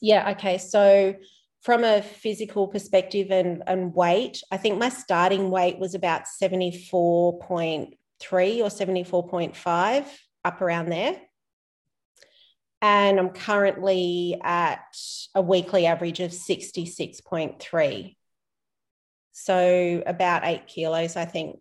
Yeah, 0.01 0.31
okay. 0.31 0.59
So 0.59 1.15
from 1.63 1.85
a 1.85 2.03
physical 2.03 2.69
perspective 2.69 3.31
and, 3.31 3.63
and 3.67 3.95
weight, 3.95 4.43
I 4.51 4.59
think 4.59 4.79
my 4.79 4.91
starting 4.91 5.51
weight 5.51 5.79
was 5.79 5.95
about 5.95 6.29
74 6.29 7.39
point 7.41 7.95
73 8.21 8.63
or 8.63 8.69
74.5, 8.69 10.07
up 10.45 10.61
around 10.61 10.91
there. 10.91 11.21
And 12.81 13.19
I'm 13.19 13.31
currently 13.31 14.39
at 14.43 14.97
a 15.35 15.43
weekly 15.43 15.87
average 15.87 16.21
of 16.21 16.31
66.3. 16.31 18.17
So 19.33 20.03
about 20.07 20.45
eight 20.45 20.67
kilos, 20.67 21.17
I 21.17 21.25
think. 21.25 21.59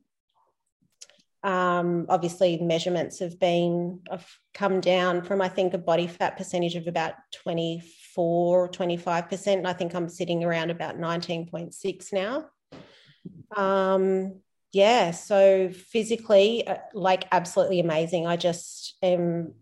Um, 1.44 2.08
obviously, 2.10 2.58
measurements 2.58 3.20
have 3.20 3.40
been, 3.40 4.02
have 4.10 4.28
come 4.54 4.82
down 4.82 5.22
from, 5.24 5.42
I 5.42 5.48
think, 5.48 5.74
a 5.74 5.78
body 5.78 6.08
fat 6.08 6.38
percentage 6.38 6.76
of 6.76 6.88
about 6.88 7.14
24 7.44 8.64
or 8.64 8.70
25%. 8.70 9.48
And 9.54 9.68
I 9.68 9.74
think 9.74 9.96
I'm 9.96 10.10
sitting 10.10 10.44
around 10.44 10.72
about 10.72 10.98
19.6 10.98 12.14
now. 12.14 12.46
Um, 13.56 14.42
yeah, 14.78 15.10
so 15.10 15.70
physically, 15.70 16.68
uh, 16.68 16.78
like 16.94 17.26
absolutely 17.32 17.80
amazing. 17.80 18.28
I 18.28 18.38
just 18.38 18.96
am, 19.02 19.56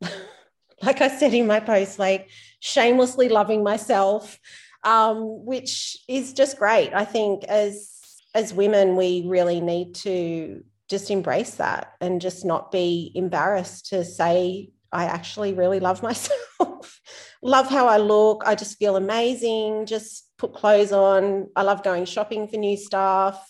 like 0.82 1.00
I 1.00 1.06
said 1.06 1.32
in 1.32 1.46
my 1.46 1.60
post, 1.60 2.00
like 2.00 2.28
shamelessly 2.58 3.28
loving 3.28 3.62
myself, 3.62 4.40
um, 4.82 5.44
which 5.44 5.96
is 6.08 6.32
just 6.32 6.58
great. 6.58 6.92
I 6.92 7.04
think 7.04 7.44
as 7.44 7.92
as 8.34 8.52
women, 8.52 8.96
we 8.96 9.22
really 9.28 9.60
need 9.60 9.94
to 10.06 10.64
just 10.90 11.12
embrace 11.12 11.54
that 11.54 11.92
and 12.00 12.20
just 12.20 12.44
not 12.44 12.72
be 12.72 13.12
embarrassed 13.14 13.86
to 13.90 14.04
say 14.04 14.70
I 14.90 15.04
actually 15.04 15.52
really 15.52 15.78
love 15.78 16.02
myself. 16.10 17.00
love 17.40 17.68
how 17.68 17.86
I 17.86 17.98
look. 17.98 18.42
I 18.44 18.56
just 18.56 18.78
feel 18.78 18.96
amazing. 18.96 19.86
Just 19.86 20.28
put 20.38 20.54
clothes 20.54 20.90
on. 20.90 21.50
I 21.54 21.62
love 21.62 21.84
going 21.84 22.04
shopping 22.04 22.48
for 22.48 22.56
new 22.56 22.76
stuff. 22.76 23.48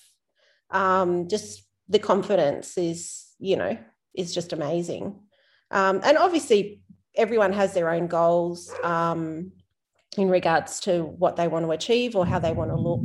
Um, 0.71 1.29
just 1.29 1.63
the 1.89 1.99
confidence 1.99 2.77
is, 2.79 3.27
you 3.39 3.57
know, 3.57 3.79
is 4.15 4.35
just 4.35 4.53
amazing. 4.53 5.21
Um, 5.71 6.01
and 6.05 6.17
obviously, 6.19 6.81
everyone 7.17 7.53
has 7.53 7.75
their 7.75 7.91
own 7.91 8.07
goals 8.07 8.73
um, 8.83 9.53
in 10.17 10.29
regards 10.29 10.81
to 10.81 11.03
what 11.05 11.37
they 11.37 11.49
want 11.49 11.65
to 11.65 11.71
achieve 11.73 12.17
or 12.17 12.27
how 12.27 12.39
they 12.39 12.53
want 12.53 12.71
to 12.71 12.77
look. 12.77 13.03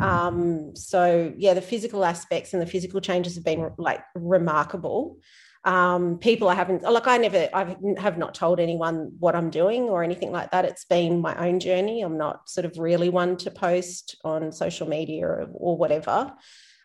Um, 0.00 0.74
so 0.74 1.32
yeah, 1.36 1.54
the 1.54 1.60
physical 1.60 2.04
aspects 2.04 2.52
and 2.52 2.62
the 2.62 2.66
physical 2.66 3.00
changes 3.00 3.36
have 3.36 3.44
been 3.44 3.70
like 3.78 4.02
remarkable. 4.14 5.18
Um, 5.64 6.18
people 6.18 6.48
I 6.48 6.56
haven't 6.56 6.82
like 6.82 7.06
I 7.06 7.18
never 7.18 7.48
I 7.54 7.76
have 7.98 8.18
not 8.18 8.34
told 8.34 8.58
anyone 8.58 9.12
what 9.20 9.36
I'm 9.36 9.48
doing 9.48 9.82
or 9.82 10.02
anything 10.02 10.32
like 10.32 10.50
that. 10.50 10.64
It's 10.64 10.84
been 10.84 11.20
my 11.20 11.36
own 11.46 11.60
journey. 11.60 12.02
I'm 12.02 12.18
not 12.18 12.48
sort 12.48 12.64
of 12.64 12.78
really 12.78 13.10
one 13.10 13.36
to 13.38 13.50
post 13.52 14.16
on 14.24 14.50
social 14.50 14.88
media 14.88 15.24
or, 15.24 15.46
or 15.52 15.76
whatever. 15.76 16.32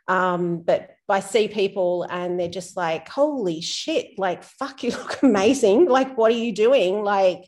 Um, 0.08 0.62
but 0.62 0.92
I 1.10 1.20
see 1.20 1.48
people 1.48 2.04
and 2.10 2.40
they're 2.40 2.48
just 2.48 2.78
like, 2.78 3.10
holy 3.10 3.62
shit, 3.62 4.18
like 4.18 4.44
fuck, 4.44 4.84
you 4.84 4.92
look 4.92 5.22
amazing. 5.24 5.88
Like, 5.88 6.18
what 6.18 6.32
are 6.32 6.36
you 6.36 6.54
doing? 6.54 7.04
Like, 7.04 7.46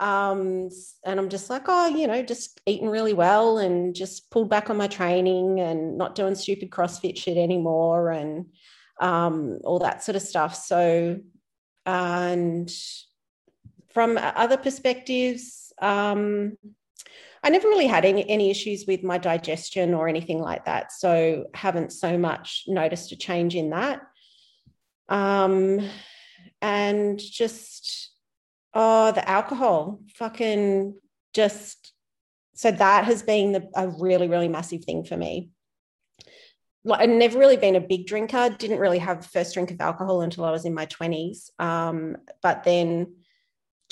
um, 0.00 0.70
and 1.04 1.20
I'm 1.20 1.28
just 1.28 1.50
like, 1.50 1.64
oh, 1.68 1.86
you 1.88 2.06
know, 2.06 2.22
just 2.22 2.60
eating 2.66 2.88
really 2.88 3.12
well 3.12 3.58
and 3.58 3.94
just 3.94 4.30
pulled 4.30 4.50
back 4.50 4.68
on 4.68 4.76
my 4.76 4.88
training 4.88 5.60
and 5.60 5.96
not 5.96 6.16
doing 6.16 6.34
stupid 6.34 6.70
CrossFit 6.70 7.16
shit 7.16 7.36
anymore 7.36 8.10
and 8.10 8.46
um, 9.00 9.60
all 9.62 9.78
that 9.80 10.02
sort 10.02 10.16
of 10.16 10.22
stuff. 10.22 10.56
So, 10.56 11.20
and 11.86 12.72
from 13.92 14.18
other 14.18 14.56
perspectives, 14.56 15.72
um, 15.80 16.56
I 17.44 17.50
never 17.50 17.68
really 17.68 17.86
had 17.86 18.04
any, 18.04 18.28
any 18.28 18.50
issues 18.50 18.86
with 18.88 19.04
my 19.04 19.18
digestion 19.18 19.94
or 19.94 20.08
anything 20.08 20.40
like 20.40 20.64
that. 20.64 20.90
So, 20.90 21.44
haven't 21.54 21.92
so 21.92 22.18
much 22.18 22.64
noticed 22.66 23.12
a 23.12 23.16
change 23.16 23.54
in 23.54 23.70
that. 23.70 24.00
Um, 25.08 25.88
and 26.60 27.18
just 27.20 28.14
Oh, 28.74 29.12
the 29.12 29.26
alcohol, 29.28 30.00
fucking 30.16 30.96
just. 31.32 31.92
So 32.56 32.70
that 32.70 33.04
has 33.04 33.22
been 33.22 33.52
the, 33.52 33.68
a 33.74 33.88
really, 33.88 34.28
really 34.28 34.48
massive 34.48 34.84
thing 34.84 35.04
for 35.04 35.16
me. 35.16 35.50
Like, 36.84 37.00
I'd 37.00 37.10
never 37.10 37.38
really 37.38 37.56
been 37.56 37.76
a 37.76 37.80
big 37.80 38.06
drinker. 38.06 38.50
Didn't 38.50 38.78
really 38.78 38.98
have 38.98 39.26
first 39.26 39.54
drink 39.54 39.70
of 39.70 39.80
alcohol 39.80 40.20
until 40.20 40.44
I 40.44 40.50
was 40.50 40.64
in 40.64 40.74
my 40.74 40.86
twenties. 40.86 41.50
Um, 41.58 42.16
but 42.42 42.64
then 42.64 43.14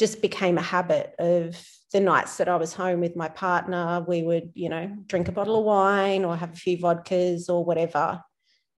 just 0.02 0.20
became 0.20 0.58
a 0.58 0.62
habit 0.62 1.14
of 1.20 1.56
the 1.92 2.00
nights 2.00 2.36
that 2.38 2.48
I 2.48 2.56
was 2.56 2.74
home 2.74 2.98
with 2.98 3.14
my 3.14 3.28
partner, 3.28 4.04
we 4.08 4.24
would, 4.24 4.50
you 4.52 4.68
know, 4.68 4.90
drink 5.06 5.28
a 5.28 5.32
bottle 5.32 5.60
of 5.60 5.64
wine 5.64 6.24
or 6.24 6.36
have 6.36 6.52
a 6.52 6.56
few 6.56 6.76
vodkas 6.76 7.48
or 7.48 7.64
whatever. 7.64 8.20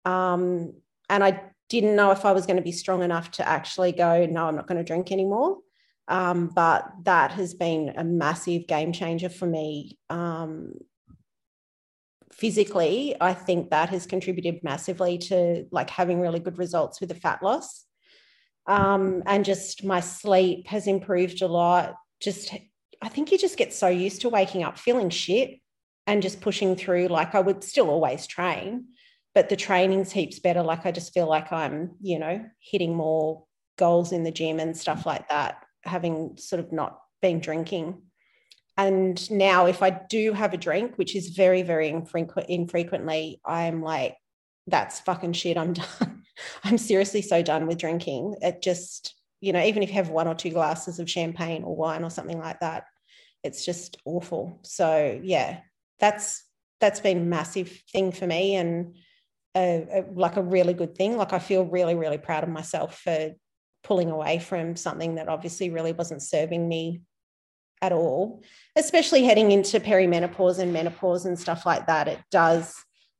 Um, 0.04 0.72
and 1.08 1.22
I 1.22 1.40
didn't 1.68 1.94
know 1.94 2.10
if 2.10 2.24
I 2.24 2.32
was 2.32 2.44
going 2.44 2.56
to 2.56 2.62
be 2.62 2.72
strong 2.72 3.04
enough 3.04 3.30
to 3.32 3.48
actually 3.48 3.92
go, 3.92 4.26
no, 4.26 4.46
I'm 4.46 4.56
not 4.56 4.66
going 4.66 4.78
to 4.78 4.84
drink 4.84 5.12
anymore. 5.12 5.58
Um, 6.08 6.48
but 6.48 6.90
that 7.04 7.30
has 7.30 7.54
been 7.54 7.92
a 7.96 8.02
massive 8.02 8.66
game 8.66 8.92
changer 8.92 9.28
for 9.28 9.46
me. 9.46 10.00
Um, 10.10 10.72
physically, 12.32 13.14
I 13.20 13.32
think 13.32 13.70
that 13.70 13.90
has 13.90 14.06
contributed 14.06 14.64
massively 14.64 15.18
to 15.18 15.66
like 15.70 15.88
having 15.88 16.20
really 16.20 16.40
good 16.40 16.58
results 16.58 16.98
with 16.98 17.10
the 17.10 17.14
fat 17.14 17.44
loss. 17.44 17.84
Um, 18.66 19.22
and 19.26 19.44
just 19.44 19.84
my 19.84 20.00
sleep 20.00 20.68
has 20.68 20.86
improved 20.86 21.42
a 21.42 21.48
lot. 21.48 21.94
Just, 22.20 22.54
I 23.00 23.08
think 23.08 23.32
you 23.32 23.38
just 23.38 23.56
get 23.56 23.72
so 23.72 23.88
used 23.88 24.20
to 24.20 24.28
waking 24.28 24.62
up 24.62 24.78
feeling 24.78 25.10
shit 25.10 25.60
and 26.06 26.22
just 26.22 26.40
pushing 26.40 26.76
through. 26.76 27.08
Like 27.08 27.34
I 27.34 27.40
would 27.40 27.64
still 27.64 27.90
always 27.90 28.26
train, 28.26 28.86
but 29.34 29.48
the 29.48 29.56
training's 29.56 30.12
heaps 30.12 30.38
better. 30.38 30.62
Like 30.62 30.86
I 30.86 30.92
just 30.92 31.12
feel 31.12 31.28
like 31.28 31.52
I'm, 31.52 31.92
you 32.00 32.18
know, 32.18 32.44
hitting 32.60 32.94
more 32.94 33.44
goals 33.78 34.12
in 34.12 34.22
the 34.22 34.30
gym 34.30 34.60
and 34.60 34.76
stuff 34.76 35.06
like 35.06 35.28
that 35.28 35.56
having 35.84 36.36
sort 36.36 36.60
of 36.60 36.72
not 36.72 36.98
been 37.20 37.40
drinking. 37.40 38.02
And 38.76 39.30
now, 39.30 39.66
if 39.66 39.82
I 39.82 39.90
do 39.90 40.32
have 40.32 40.54
a 40.54 40.58
drink, 40.58 40.96
which 40.96 41.14
is 41.14 41.28
very, 41.30 41.62
very 41.62 41.88
infrequent, 41.88 42.48
infrequently, 42.48 43.40
I'm 43.44 43.82
like, 43.82 44.16
that's 44.66 45.00
fucking 45.00 45.34
shit. 45.34 45.58
I'm 45.58 45.72
done. 46.00 46.21
I'm 46.64 46.78
seriously 46.78 47.22
so 47.22 47.42
done 47.42 47.66
with 47.66 47.78
drinking. 47.78 48.36
It 48.40 48.62
just, 48.62 49.14
you 49.40 49.52
know, 49.52 49.62
even 49.62 49.82
if 49.82 49.90
you 49.90 49.96
have 49.96 50.08
one 50.08 50.28
or 50.28 50.34
two 50.34 50.50
glasses 50.50 50.98
of 50.98 51.10
champagne 51.10 51.64
or 51.64 51.76
wine 51.76 52.04
or 52.04 52.10
something 52.10 52.38
like 52.38 52.60
that, 52.60 52.84
it's 53.42 53.64
just 53.64 53.96
awful. 54.04 54.60
So 54.62 55.20
yeah, 55.22 55.60
that's 55.98 56.44
that's 56.80 57.00
been 57.00 57.18
a 57.18 57.20
massive 57.24 57.82
thing 57.92 58.12
for 58.12 58.26
me 58.26 58.56
and 58.56 58.96
a, 59.56 59.86
a, 59.92 60.04
like 60.14 60.36
a 60.36 60.42
really 60.42 60.74
good 60.74 60.96
thing. 60.96 61.16
Like 61.16 61.32
I 61.32 61.38
feel 61.38 61.64
really, 61.64 61.94
really 61.94 62.18
proud 62.18 62.42
of 62.42 62.48
myself 62.48 63.00
for 63.00 63.32
pulling 63.84 64.10
away 64.10 64.38
from 64.38 64.76
something 64.76 65.16
that 65.16 65.28
obviously 65.28 65.70
really 65.70 65.92
wasn't 65.92 66.22
serving 66.22 66.68
me 66.68 67.02
at 67.80 67.92
all, 67.92 68.42
especially 68.76 69.24
heading 69.24 69.50
into 69.50 69.80
perimenopause 69.80 70.60
and 70.60 70.72
menopause 70.72 71.26
and 71.26 71.38
stuff 71.38 71.66
like 71.66 71.86
that. 71.88 72.08
It 72.08 72.20
does 72.30 72.74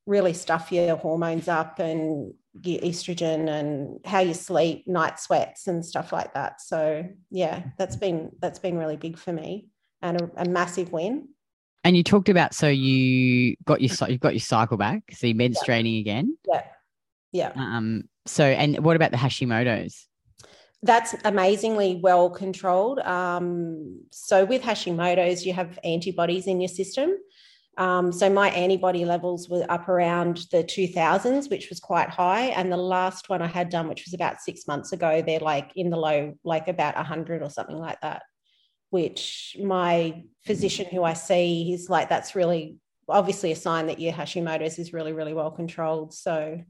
really 0.06 0.32
stuff 0.32 0.73
your 0.73 0.97
hormones 0.97 1.49
up 1.49 1.78
and 1.78 2.35
your 2.62 2.80
estrogen 2.80 3.49
and 3.49 3.99
how 4.04 4.21
you 4.21 4.35
sleep, 4.35 4.87
night 4.87 5.18
sweats 5.18 5.66
and 5.66 5.85
stuff 5.85 6.12
like 6.12 6.35
that. 6.35 6.61
So 6.61 7.09
yeah, 7.30 7.64
that's 7.78 7.97
been 7.97 8.32
that's 8.40 8.59
been 8.59 8.78
really 8.78 8.97
big 8.97 9.18
for 9.18 9.32
me 9.32 9.68
and 10.00 10.21
a, 10.21 10.30
a 10.37 10.44
massive 10.44 10.92
win. 10.92 11.28
And 11.85 11.97
you 11.97 12.02
talked 12.02 12.28
about 12.28 12.54
so 12.54 12.68
you 12.68 13.56
got 13.64 13.80
your 13.80 13.90
you've 14.09 14.21
got 14.21 14.35
your 14.35 14.40
cycle 14.40 14.76
back, 14.76 15.02
so 15.12 15.26
you're 15.26 15.37
menstruating 15.37 15.94
yeah. 15.94 16.00
again. 16.00 16.37
Yeah. 16.49 16.62
Yeah. 17.32 17.52
Um. 17.56 18.04
So 18.26 18.44
and 18.44 18.78
what 18.85 18.97
about 18.97 19.11
the 19.11 19.16
Hashimoto's? 19.16 20.06
that's 20.82 21.14
amazingly 21.25 22.00
well 22.02 22.28
controlled. 22.28 22.99
Um, 23.00 24.00
so 24.11 24.44
with 24.44 24.62
Hashimoto's, 24.62 25.47
you 25.47 25.52
have 25.52 25.78
antibodies 25.85 26.47
in 26.47 26.61
your 26.61 26.68
system. 26.68 27.16
Um, 27.79 28.12
so 28.12 28.29
my 28.29 28.50
antibody 28.50 29.05
levels 29.05 29.49
were 29.49 29.64
up 29.69 29.88
around 29.88 30.47
the 30.50 30.62
2000s, 30.62 31.49
which 31.49 31.71
was 31.71 31.81
quite 31.81 32.11
high. 32.11 32.47
And 32.47 32.71
the 32.71 32.76
last 32.76 33.29
one 33.29 33.41
I 33.41 33.47
had 33.47 33.71
done, 33.71 33.88
which 33.88 34.05
was 34.05 34.14
about 34.14 34.41
six 34.41 34.67
months 34.67 34.93
ago, 34.93 35.23
they're 35.23 35.41
like 35.41 35.73
in 35.75 35.88
the 35.88 35.97
low, 35.97 36.35
like 36.45 36.69
about 36.69 36.97
100 36.97 37.43
or 37.43 37.49
something 37.49 37.79
like 37.79 38.00
that. 38.02 38.23
Which 38.91 39.57
my 39.59 40.23
physician, 40.45 40.87
who 40.91 41.02
I 41.02 41.14
see, 41.14 41.64
he's 41.64 41.88
like, 41.88 42.11
that's 42.11 42.35
really 42.35 42.76
obviously 43.09 43.52
a 43.52 43.57
sign 43.57 43.87
that 43.87 44.00
your 44.00 44.12
Hashimoto's 44.12 44.79
is 44.79 44.93
really, 44.93 45.12
really 45.12 45.33
well 45.33 45.50
controlled. 45.50 46.12
So 46.12 46.62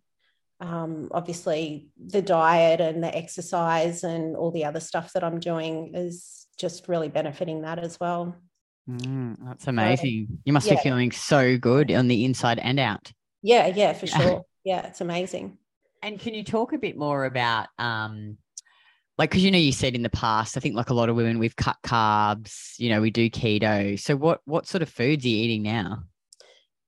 um, 0.61 1.09
obviously 1.11 1.88
the 1.99 2.23
diet 2.23 2.80
and 2.80 3.02
the 3.02 3.14
exercise 3.14 4.04
and 4.04 4.37
all 4.37 4.52
the 4.52 4.64
other 4.64 4.80
stuff 4.80 5.12
that 5.14 5.25
I'm 5.25 5.40
doing 5.40 5.94
is 5.94 6.47
just 6.59 6.87
really 6.87 7.09
benefiting 7.09 7.62
that 7.62 7.80
as 7.80 7.99
well. 7.99 8.37
Mm, 8.88 9.36
that's 9.44 9.66
amazing. 9.68 10.26
So, 10.28 10.36
you 10.44 10.52
must 10.52 10.66
yeah. 10.66 10.74
be 10.74 10.80
feeling 10.80 11.12
so 11.12 11.56
good 11.56 11.90
on 11.92 12.08
the 12.08 12.24
inside 12.24 12.58
and 12.58 12.80
out. 12.80 13.12
Yeah, 13.42 13.66
yeah, 13.68 13.92
for 13.92 14.06
sure. 14.08 14.42
yeah, 14.64 14.86
it's 14.86 15.00
amazing. 15.00 15.58
And 16.02 16.18
can 16.18 16.34
you 16.34 16.42
talk 16.42 16.72
a 16.72 16.78
bit 16.78 16.96
more 16.96 17.24
about 17.24 17.68
um 17.78 18.38
like 19.18 19.30
because 19.30 19.44
you 19.44 19.50
know 19.50 19.58
you 19.58 19.72
said 19.72 19.94
in 19.94 20.02
the 20.02 20.10
past, 20.10 20.56
I 20.56 20.60
think 20.60 20.74
like 20.74 20.90
a 20.90 20.94
lot 20.94 21.08
of 21.08 21.16
women 21.16 21.38
we've 21.38 21.56
cut 21.56 21.76
carbs, 21.84 22.78
you 22.78 22.90
know, 22.90 23.00
we 23.00 23.10
do 23.10 23.30
keto. 23.30 23.98
So 23.98 24.16
what 24.16 24.40
what 24.44 24.66
sort 24.66 24.82
of 24.82 24.88
foods 24.88 25.24
are 25.24 25.28
you 25.28 25.36
eating 25.36 25.62
now? 25.62 26.04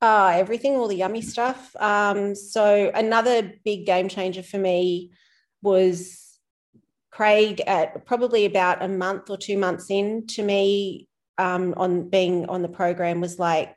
Uh, 0.01 0.33
everything, 0.35 0.75
all 0.77 0.89
the 0.89 0.97
yummy 0.97 1.23
stuff. 1.23 1.75
Um, 1.77 2.35
so 2.35 2.91
another 2.95 3.53
big 3.65 3.87
game 3.87 4.09
changer 4.09 4.43
for 4.43 4.59
me 4.59 5.13
was 5.63 6.39
Craig 7.11 7.63
at 7.67 8.05
probably 8.05 8.45
about 8.45 8.83
a 8.83 8.89
month 8.89 9.31
or 9.31 9.37
two 9.37 9.57
months 9.57 9.91
in 9.91 10.27
to 10.27 10.43
me 10.43 11.09
um, 11.39 11.75
on 11.77 12.09
being 12.09 12.47
on 12.47 12.63
the 12.63 12.69
program 12.69 13.21
was 13.21 13.39
like, 13.39 13.75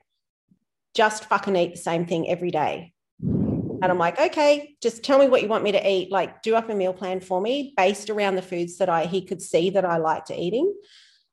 just 0.96 1.26
fucking 1.26 1.56
eat 1.56 1.72
the 1.74 1.82
same 1.82 2.06
thing 2.06 2.30
every 2.30 2.52
day. 2.52 2.94
And 3.80 3.86
I'm 3.86 4.00
like, 4.00 4.20
okay, 4.20 4.76
just 4.82 5.04
tell 5.04 5.20
me 5.20 5.28
what 5.28 5.44
you 5.44 5.48
want 5.48 5.64
me 5.64 5.72
to 5.72 5.90
eat. 5.90 6.12
Like, 6.12 6.42
do 6.42 6.56
up 6.56 6.70
a 6.70 6.76
meal 6.76 6.94
plan 6.94 7.20
for 7.20 7.40
me 7.40 7.74
based 7.78 8.10
around 8.10 8.36
the 8.36 8.42
foods 8.42 8.78
that 8.78 8.90
I 8.90 9.06
he 9.06 9.22
could 9.22 9.42
see 9.42 9.70
that 9.72 9.86
I 9.86 9.98
liked 9.98 10.32
eating. 10.32 10.74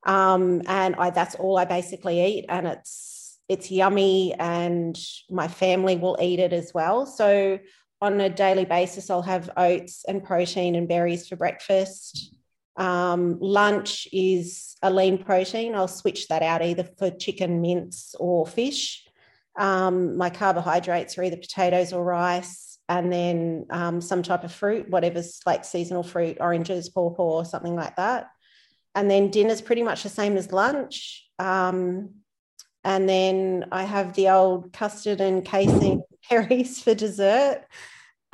Um, 0.07 0.61
and 0.67 0.95
I 0.97 1.11
that's 1.11 1.35
all 1.37 1.57
I 1.57 1.65
basically 1.65 2.23
eat. 2.25 2.45
And 2.49 2.67
it's 2.67 3.39
it's 3.49 3.71
yummy 3.71 4.35
and 4.35 4.99
my 5.31 5.49
family 5.49 5.97
will 5.97 6.19
eat 6.21 6.39
it 6.39 6.53
as 6.53 6.73
well. 6.75 7.07
So 7.07 7.59
on 8.01 8.21
a 8.21 8.29
daily 8.29 8.67
basis, 8.67 9.09
I'll 9.09 9.23
have 9.23 9.51
oats 9.57 10.05
and 10.07 10.23
protein 10.23 10.75
and 10.75 10.87
berries 10.87 11.27
for 11.27 11.37
breakfast. 11.37 12.34
Um, 12.77 13.39
lunch 13.41 14.09
is 14.13 14.77
a 14.83 14.91
lean 14.91 15.19
protein. 15.19 15.75
I'll 15.75 15.89
switch 15.89 16.29
that 16.29 16.43
out 16.43 16.63
either 16.63 16.85
for 16.99 17.11
chicken, 17.11 17.61
mince, 17.61 18.15
or 18.19 18.47
fish. 18.47 19.05
Um, 19.57 20.17
my 20.17 20.31
carbohydrates 20.31 21.17
are 21.17 21.23
either 21.23 21.37
potatoes 21.37 21.93
or 21.93 22.05
rice, 22.05 22.79
and 22.89 23.13
then 23.13 23.67
um, 23.71 24.01
some 24.01 24.23
type 24.23 24.45
of 24.45 24.53
fruit, 24.53 24.91
whatever's 24.91 25.41
like 25.47 25.65
seasonal 25.65 26.03
fruit, 26.03 26.39
oranges, 26.41 26.89
pawpaw, 26.89 27.23
or 27.23 27.45
something 27.45 27.75
like 27.77 27.97
that. 27.97 28.29
And 28.95 29.11
then 29.11 29.31
dinner's 29.31 29.61
pretty 29.61 29.83
much 29.83 30.03
the 30.03 30.09
same 30.09 30.37
as 30.37 30.53
lunch. 30.53 31.29
Um, 31.39 32.11
and 32.85 33.09
then 33.09 33.67
I 33.73 33.85
have 33.85 34.15
the 34.15 34.29
old 34.29 34.73
custard 34.73 35.21
and 35.21 35.45
casein 35.45 36.03
berries 36.31 36.83
for 36.83 36.95
dessert. 36.95 37.65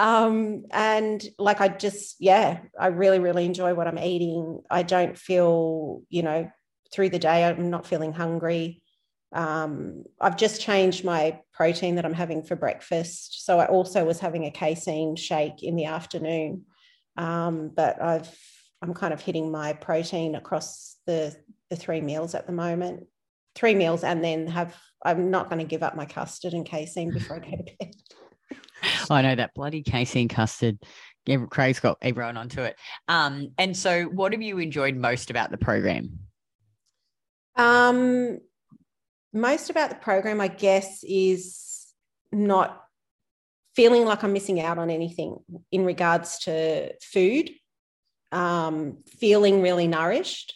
Um, 0.00 0.64
and 0.70 1.22
like 1.38 1.60
I 1.60 1.68
just, 1.68 2.16
yeah, 2.20 2.60
I 2.78 2.86
really, 2.86 3.18
really 3.18 3.44
enjoy 3.44 3.74
what 3.74 3.86
I'm 3.86 3.98
eating. 3.98 4.62
I 4.70 4.82
don't 4.82 5.18
feel, 5.18 6.00
you 6.08 6.22
know, 6.22 6.50
through 6.90 7.10
the 7.10 7.18
day, 7.18 7.44
I'm 7.44 7.68
not 7.68 7.86
feeling 7.86 8.14
hungry. 8.14 8.82
Um, 9.32 10.04
I've 10.18 10.38
just 10.38 10.62
changed 10.62 11.04
my 11.04 11.40
protein 11.52 11.96
that 11.96 12.06
I'm 12.06 12.14
having 12.14 12.42
for 12.42 12.56
breakfast. 12.56 13.44
So 13.44 13.58
I 13.58 13.66
also 13.66 14.06
was 14.06 14.18
having 14.20 14.46
a 14.46 14.50
casein 14.50 15.16
shake 15.16 15.62
in 15.62 15.76
the 15.76 15.84
afternoon. 15.84 16.62
Um, 17.18 17.70
but 17.74 18.00
I've 18.02 18.34
I'm 18.80 18.94
kind 18.94 19.12
of 19.12 19.20
hitting 19.20 19.52
my 19.52 19.74
protein 19.74 20.34
across 20.34 20.96
the 21.06 21.36
the 21.68 21.76
three 21.76 22.00
meals 22.00 22.34
at 22.34 22.46
the 22.46 22.52
moment 22.52 23.06
three 23.54 23.74
meals 23.74 24.04
and 24.04 24.24
then 24.24 24.46
have 24.46 24.74
I'm 25.04 25.30
not 25.30 25.50
going 25.50 25.58
to 25.58 25.64
give 25.64 25.82
up 25.82 25.96
my 25.96 26.06
custard 26.06 26.54
and 26.54 26.64
casein 26.64 27.10
before 27.10 27.36
I 27.36 27.38
go 27.40 27.56
to 27.56 27.62
bed. 27.78 27.94
I 29.14 29.22
know 29.22 29.34
that 29.34 29.54
bloody 29.54 29.82
casein 29.82 30.28
custard. 30.28 30.78
Craig's 31.50 31.80
got 31.80 31.98
everyone 32.00 32.36
onto 32.36 32.62
it. 32.62 32.76
Um, 33.08 33.52
and 33.58 33.76
so, 33.76 34.04
what 34.04 34.32
have 34.32 34.42
you 34.42 34.58
enjoyed 34.58 34.96
most 34.96 35.30
about 35.30 35.50
the 35.50 35.58
program? 35.58 36.18
Um, 37.56 38.38
most 39.32 39.70
about 39.70 39.90
the 39.90 39.96
program, 39.96 40.40
I 40.40 40.48
guess, 40.48 41.04
is 41.04 41.86
not 42.32 42.82
feeling 43.74 44.04
like 44.04 44.22
I'm 44.22 44.32
missing 44.32 44.60
out 44.60 44.78
on 44.78 44.90
anything 44.90 45.36
in 45.70 45.84
regards 45.84 46.40
to 46.40 46.94
food. 47.02 47.50
Um, 48.32 48.98
feeling 49.18 49.60
really 49.60 49.88
nourished 49.88 50.54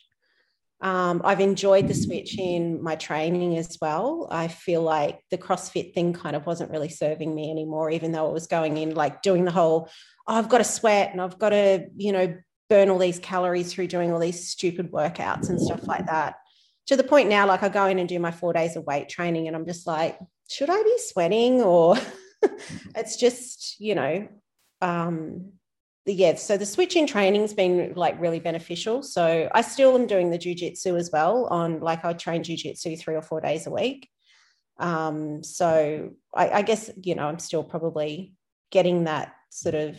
um, 0.85 1.23
I've 1.25 1.41
enjoyed 1.41 1.89
the 1.89 1.95
switch 1.95 2.39
in 2.39 2.83
my 2.83 2.95
training 2.95 3.57
as 3.57 3.79
well. 3.81 4.29
I 4.31 4.49
feel 4.49 4.83
like 4.83 5.19
the 5.31 5.39
CrossFit 5.39 5.95
thing 5.95 6.13
kind 6.13 6.37
of 6.37 6.45
wasn't 6.45 6.71
really 6.71 6.91
serving 6.91 7.35
me 7.35 7.51
anymore, 7.51 7.91
even 7.91 8.13
though 8.13 8.29
it 8.29 8.35
was 8.35 8.47
going 8.47 8.77
in 8.77 8.95
like 8.95 9.23
doing 9.23 9.47
the 9.47 9.51
whole, 9.51 9.89
oh, 10.29 10.35
I've 10.35 10.51
got 10.51 10.59
to 10.59 10.65
sweat 10.65 11.11
and 11.11 11.23
I've 11.23 11.39
got 11.39 11.49
to, 11.49 11.87
you 11.97 12.13
know, 12.13 12.37
burn 12.69 12.91
all 12.91 12.99
these 12.99 13.19
calories 13.19 13.73
through 13.73 13.87
doing 13.87 14.13
all 14.13 14.19
these 14.19 14.51
stupid 14.51 14.93
workouts 14.93 15.49
and 15.49 15.59
stuff 15.59 15.87
like 15.89 16.05
that. 16.05 16.35
To 16.89 16.97
the 16.97 17.03
point 17.03 17.31
now, 17.31 17.47
like 17.47 17.63
I 17.63 17.71
go 17.71 17.87
in 17.87 17.99
and 17.99 18.07
do 18.07 18.19
my 18.19 18.31
four 18.31 18.53
days 18.53 18.77
of 18.77 18.85
weight 18.85 19.09
training 19.09 19.47
and 19.47 19.57
I'm 19.57 19.65
just 19.65 19.87
like, 19.87 20.19
should 20.51 20.69
I 20.69 20.83
be 20.83 20.99
sweating? 20.99 21.63
Or 21.63 21.97
it's 22.95 23.17
just, 23.17 23.81
you 23.81 23.95
know, 23.95 24.29
um, 24.83 25.53
yeah, 26.07 26.35
so 26.35 26.57
the 26.57 26.67
switch 26.67 26.97
in 26.97 27.07
training's 27.07 27.55
been 27.55 27.95
like 27.97 28.21
really 28.21 28.39
beneficial. 28.39 29.03
So 29.03 29.49
I 29.55 29.63
still 29.63 29.95
am 29.95 30.07
doing 30.07 30.31
the 30.31 30.39
jujitsu 30.39 30.99
as 30.99 31.11
well. 31.11 31.47
On 31.47 31.81
like 31.81 32.05
I 32.05 32.13
train 32.13 32.43
jujitsu 32.43 32.99
three 32.99 33.15
or 33.15 33.23
four 33.23 33.41
days 33.41 33.67
a 33.67 33.71
week. 33.71 34.09
Um, 34.79 35.43
so 35.43 36.11
I, 36.35 36.51
I 36.51 36.63
guess 36.63 36.91
you 37.03 37.15
know 37.15 37.27
I'm 37.27 37.39
still 37.39 37.65
probably 37.65 38.35
getting 38.71 39.05
that 39.05 39.35
sort 39.51 39.75
of 39.75 39.99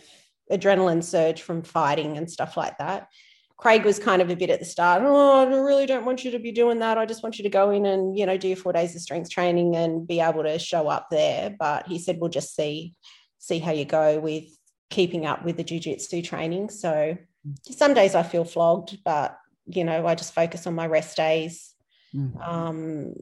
adrenaline 0.52 1.02
surge 1.02 1.42
from 1.42 1.62
fighting 1.62 2.16
and 2.16 2.30
stuff 2.30 2.56
like 2.56 2.78
that. 2.78 3.08
Craig 3.56 3.84
was 3.84 3.98
kind 3.98 4.20
of 4.20 4.30
a 4.30 4.36
bit 4.36 4.50
at 4.50 4.58
the 4.58 4.66
start. 4.66 5.02
Oh, 5.04 5.40
I 5.40 5.44
really 5.46 5.86
don't 5.86 6.04
want 6.04 6.24
you 6.24 6.30
to 6.32 6.38
be 6.38 6.52
doing 6.52 6.80
that. 6.80 6.98
I 6.98 7.06
just 7.06 7.22
want 7.22 7.38
you 7.38 7.42
to 7.42 7.48
go 7.48 7.70
in 7.70 7.84
and 7.84 8.16
you 8.16 8.26
know 8.26 8.36
do 8.36 8.48
your 8.48 8.56
four 8.56 8.72
days 8.72 8.94
of 8.94 9.02
strength 9.02 9.30
training 9.30 9.74
and 9.74 10.06
be 10.06 10.20
able 10.20 10.44
to 10.44 10.58
show 10.60 10.86
up 10.88 11.08
there. 11.10 11.56
But 11.58 11.88
he 11.88 11.98
said 11.98 12.18
we'll 12.20 12.30
just 12.30 12.54
see 12.54 12.94
see 13.38 13.58
how 13.58 13.72
you 13.72 13.84
go 13.84 14.20
with 14.20 14.44
keeping 14.90 15.26
up 15.26 15.44
with 15.44 15.56
the 15.56 15.64
jiu-jitsu 15.64 16.22
training. 16.22 16.70
So 16.70 17.16
some 17.62 17.94
days 17.94 18.14
i 18.14 18.22
feel 18.22 18.44
flogged 18.44 18.98
but 19.04 19.38
you 19.66 19.84
know 19.84 20.06
i 20.06 20.14
just 20.14 20.34
focus 20.34 20.66
on 20.66 20.74
my 20.74 20.86
rest 20.86 21.16
days 21.16 21.74
mm. 22.14 22.46
um, 22.46 23.14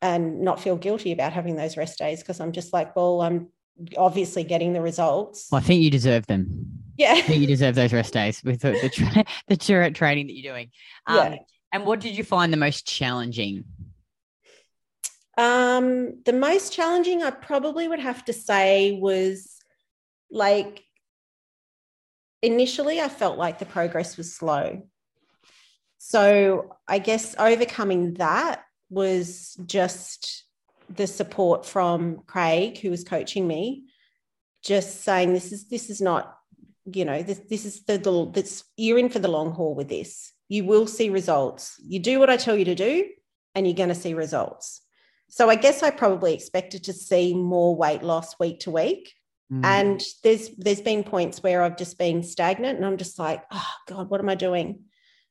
and 0.00 0.40
not 0.40 0.60
feel 0.60 0.76
guilty 0.76 1.12
about 1.12 1.32
having 1.32 1.56
those 1.56 1.76
rest 1.76 1.98
days 1.98 2.20
because 2.20 2.40
i'm 2.40 2.52
just 2.52 2.72
like 2.72 2.94
well 2.96 3.20
i'm 3.20 3.48
obviously 3.96 4.44
getting 4.44 4.74
the 4.74 4.82
results. 4.82 5.48
Well, 5.50 5.60
i 5.60 5.64
think 5.64 5.80
you 5.82 5.90
deserve 5.90 6.26
them. 6.26 6.66
Yeah. 6.98 7.14
I 7.16 7.22
think 7.22 7.40
you 7.40 7.46
deserve 7.46 7.74
those 7.74 7.92
rest 7.92 8.12
days 8.12 8.42
with 8.44 8.60
the 8.60 8.72
the, 8.72 8.90
tra- 8.90 9.24
the 9.48 9.90
training 9.94 10.26
that 10.26 10.34
you're 10.34 10.52
doing. 10.52 10.70
Um, 11.06 11.16
yeah. 11.16 11.38
and 11.72 11.86
what 11.86 11.98
did 11.98 12.16
you 12.16 12.22
find 12.22 12.52
the 12.52 12.58
most 12.58 12.86
challenging? 12.86 13.64
Um, 15.38 16.22
the 16.24 16.34
most 16.34 16.74
challenging 16.74 17.22
i 17.22 17.30
probably 17.30 17.88
would 17.88 17.98
have 17.98 18.26
to 18.26 18.34
say 18.34 18.92
was 18.92 19.61
like 20.32 20.82
initially 22.40 23.00
I 23.00 23.08
felt 23.08 23.38
like 23.38 23.58
the 23.58 23.66
progress 23.66 24.16
was 24.16 24.34
slow. 24.34 24.82
So 25.98 26.76
I 26.88 26.98
guess 26.98 27.36
overcoming 27.38 28.14
that 28.14 28.64
was 28.90 29.56
just 29.66 30.44
the 30.90 31.06
support 31.06 31.64
from 31.64 32.22
Craig, 32.26 32.78
who 32.78 32.90
was 32.90 33.04
coaching 33.04 33.46
me, 33.46 33.84
just 34.62 35.02
saying 35.02 35.32
this 35.32 35.52
is 35.52 35.68
this 35.68 35.90
is 35.90 36.00
not, 36.00 36.36
you 36.92 37.04
know, 37.04 37.22
this 37.22 37.40
this 37.48 37.64
is 37.64 37.84
the, 37.84 37.98
the 37.98 38.30
this 38.32 38.64
you're 38.76 38.98
in 38.98 39.10
for 39.10 39.20
the 39.20 39.28
long 39.28 39.52
haul 39.52 39.74
with 39.74 39.88
this. 39.88 40.32
You 40.48 40.64
will 40.64 40.86
see 40.86 41.08
results. 41.08 41.76
You 41.82 42.00
do 42.00 42.18
what 42.18 42.30
I 42.30 42.36
tell 42.36 42.56
you 42.56 42.64
to 42.66 42.74
do, 42.74 43.08
and 43.54 43.66
you're 43.66 43.76
going 43.76 43.88
to 43.88 43.94
see 43.94 44.14
results. 44.14 44.82
So 45.28 45.48
I 45.48 45.54
guess 45.54 45.82
I 45.82 45.90
probably 45.90 46.34
expected 46.34 46.84
to 46.84 46.92
see 46.92 47.32
more 47.34 47.74
weight 47.74 48.02
loss 48.02 48.38
week 48.38 48.60
to 48.60 48.70
week. 48.70 49.14
Mm. 49.52 49.64
And 49.64 50.02
there's 50.24 50.48
there's 50.56 50.80
been 50.80 51.04
points 51.04 51.42
where 51.42 51.62
I've 51.62 51.76
just 51.76 51.98
been 51.98 52.22
stagnant 52.22 52.76
and 52.76 52.86
I'm 52.86 52.96
just 52.96 53.18
like, 53.18 53.44
oh 53.50 53.70
God, 53.86 54.08
what 54.08 54.20
am 54.20 54.28
I 54.28 54.34
doing? 54.34 54.84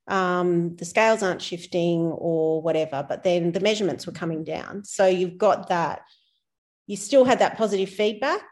Um, 0.08 0.76
the 0.76 0.86
scales 0.86 1.24
aren't 1.24 1.42
shifting 1.42 2.02
or 2.02 2.62
whatever, 2.62 3.06
but 3.08 3.24
then 3.24 3.52
the 3.52 3.60
measurements 3.60 4.06
were 4.06 4.14
coming 4.14 4.44
down. 4.44 4.84
So 4.84 5.08
you've 5.08 5.38
got 5.38 5.70
that, 5.70 6.02
you 6.86 6.98
still 6.98 7.26
had 7.26 7.40
that 7.40 7.58
positive 7.58 7.90
feedback. 7.90 8.44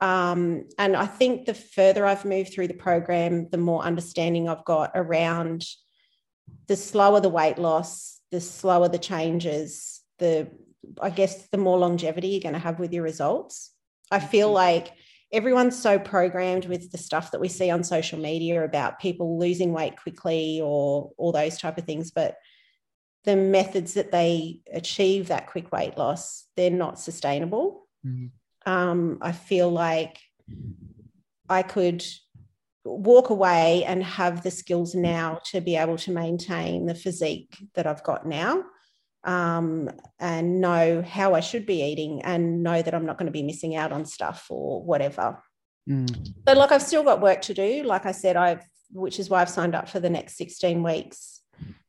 Um, 0.00 0.64
and 0.78 0.94
I 0.96 1.06
think 1.06 1.46
the 1.46 1.54
further 1.54 2.04
I've 2.04 2.24
moved 2.24 2.52
through 2.52 2.68
the 2.68 2.74
program, 2.74 3.48
the 3.50 3.58
more 3.58 3.82
understanding 3.82 4.48
I've 4.48 4.64
got 4.64 4.90
around 4.94 5.64
the 6.66 6.76
slower 6.76 7.20
the 7.20 7.28
weight 7.28 7.58
loss, 7.58 8.20
the 8.30 8.40
slower 8.40 8.88
the 8.88 8.98
changes, 8.98 10.02
the 10.18 10.48
I 11.00 11.10
guess 11.10 11.48
the 11.48 11.58
more 11.58 11.78
longevity 11.78 12.28
you're 12.28 12.40
going 12.40 12.52
to 12.52 12.58
have 12.58 12.78
with 12.78 12.92
your 12.92 13.02
results. 13.02 13.72
I 14.10 14.20
feel 14.20 14.52
like 14.52 14.92
everyone's 15.32 15.80
so 15.80 15.98
programmed 15.98 16.66
with 16.66 16.92
the 16.92 16.98
stuff 16.98 17.30
that 17.32 17.40
we 17.40 17.48
see 17.48 17.70
on 17.70 17.82
social 17.82 18.18
media 18.18 18.64
about 18.64 19.00
people 19.00 19.38
losing 19.38 19.72
weight 19.72 19.96
quickly 19.96 20.60
or 20.62 21.10
all 21.16 21.32
those 21.32 21.58
type 21.58 21.78
of 21.78 21.84
things 21.84 22.10
but 22.10 22.36
the 23.24 23.36
methods 23.36 23.94
that 23.94 24.12
they 24.12 24.60
achieve 24.72 25.28
that 25.28 25.48
quick 25.48 25.72
weight 25.72 25.98
loss 25.98 26.44
they're 26.56 26.70
not 26.70 26.98
sustainable 26.98 27.86
mm-hmm. 28.06 28.72
um, 28.72 29.18
i 29.20 29.32
feel 29.32 29.68
like 29.68 30.18
i 31.48 31.62
could 31.62 32.04
walk 32.84 33.30
away 33.30 33.82
and 33.84 34.04
have 34.04 34.44
the 34.44 34.50
skills 34.50 34.94
now 34.94 35.40
to 35.44 35.60
be 35.60 35.74
able 35.74 35.96
to 35.96 36.12
maintain 36.12 36.86
the 36.86 36.94
physique 36.94 37.56
that 37.74 37.86
i've 37.86 38.04
got 38.04 38.26
now 38.26 38.62
um, 39.26 39.90
and 40.18 40.60
know 40.60 41.02
how 41.02 41.34
I 41.34 41.40
should 41.40 41.66
be 41.66 41.82
eating 41.82 42.22
and 42.22 42.62
know 42.62 42.80
that 42.80 42.94
I'm 42.94 43.04
not 43.04 43.18
going 43.18 43.26
to 43.26 43.32
be 43.32 43.42
missing 43.42 43.74
out 43.76 43.92
on 43.92 44.06
stuff 44.06 44.46
or 44.48 44.82
whatever. 44.82 45.42
Mm. 45.88 46.32
But 46.44 46.56
like 46.56 46.72
I've 46.72 46.82
still 46.82 47.02
got 47.02 47.20
work 47.20 47.42
to 47.42 47.54
do. 47.54 47.82
Like 47.82 48.06
I 48.06 48.12
said, 48.12 48.36
I've 48.36 48.64
which 48.92 49.18
is 49.18 49.28
why 49.28 49.42
I've 49.42 49.50
signed 49.50 49.74
up 49.74 49.88
for 49.88 50.00
the 50.00 50.10
next 50.10 50.36
16 50.36 50.82
weeks. 50.82 51.42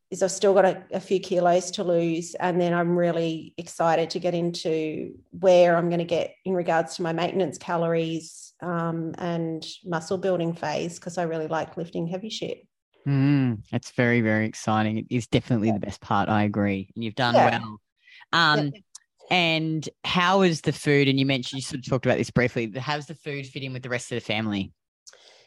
Is 0.10 0.24
I've 0.24 0.32
still 0.32 0.54
got 0.54 0.66
a, 0.66 0.84
a 0.94 1.00
few 1.02 1.20
kilos 1.20 1.72
to 1.72 1.84
lose, 1.84 2.34
and 2.36 2.62
then 2.62 2.74
I'm 2.74 2.98
really 2.98 3.54
excited 3.58 4.10
to 4.12 4.20
get 4.20 4.34
into 4.34 5.16
where 5.32 5.76
I'm 5.76 5.90
going 5.90 6.00
to 6.00 6.06
get 6.06 6.34
in 6.46 6.54
regards 6.54 6.96
to 6.96 7.02
my 7.02 7.12
maintenance 7.12 7.58
calories 7.58 8.54
um, 8.62 9.14
and 9.18 9.68
muscle 9.84 10.18
building 10.18 10.54
phase 10.54 10.98
because 10.98 11.18
I 11.18 11.24
really 11.24 11.48
like 11.48 11.76
lifting 11.76 12.08
heavy 12.08 12.30
shit. 12.30 12.66
Mm, 13.08 13.64
it's 13.72 13.92
very, 13.92 14.22
very 14.22 14.46
exciting. 14.46 14.98
It 14.98 15.06
is 15.10 15.28
definitely 15.28 15.72
the 15.72 15.80
best 15.80 16.02
part. 16.02 16.28
I 16.28 16.44
agree. 16.44 16.92
And 16.94 17.04
you've 17.04 17.16
done 17.16 17.36
yeah. 17.36 17.60
well. 17.60 17.82
Um, 18.34 18.72
yeah. 18.74 18.82
And 19.30 19.90
how 20.04 20.42
is 20.42 20.62
the 20.62 20.74
food? 20.74 21.08
And 21.08 21.20
you 21.20 21.26
mentioned 21.26 21.60
you 21.60 21.64
sort 21.64 21.80
of 21.80 21.86
talked 21.86 22.06
about 22.06 22.18
this 22.18 22.32
briefly. 22.32 22.72
How's 22.78 23.08
the 23.08 23.16
food 23.16 23.46
fit 23.46 23.64
in 23.64 23.74
with 23.74 23.84
the 23.84 23.90
rest 23.90 24.12
of 24.12 24.18
the 24.18 24.22
family? 24.22 24.72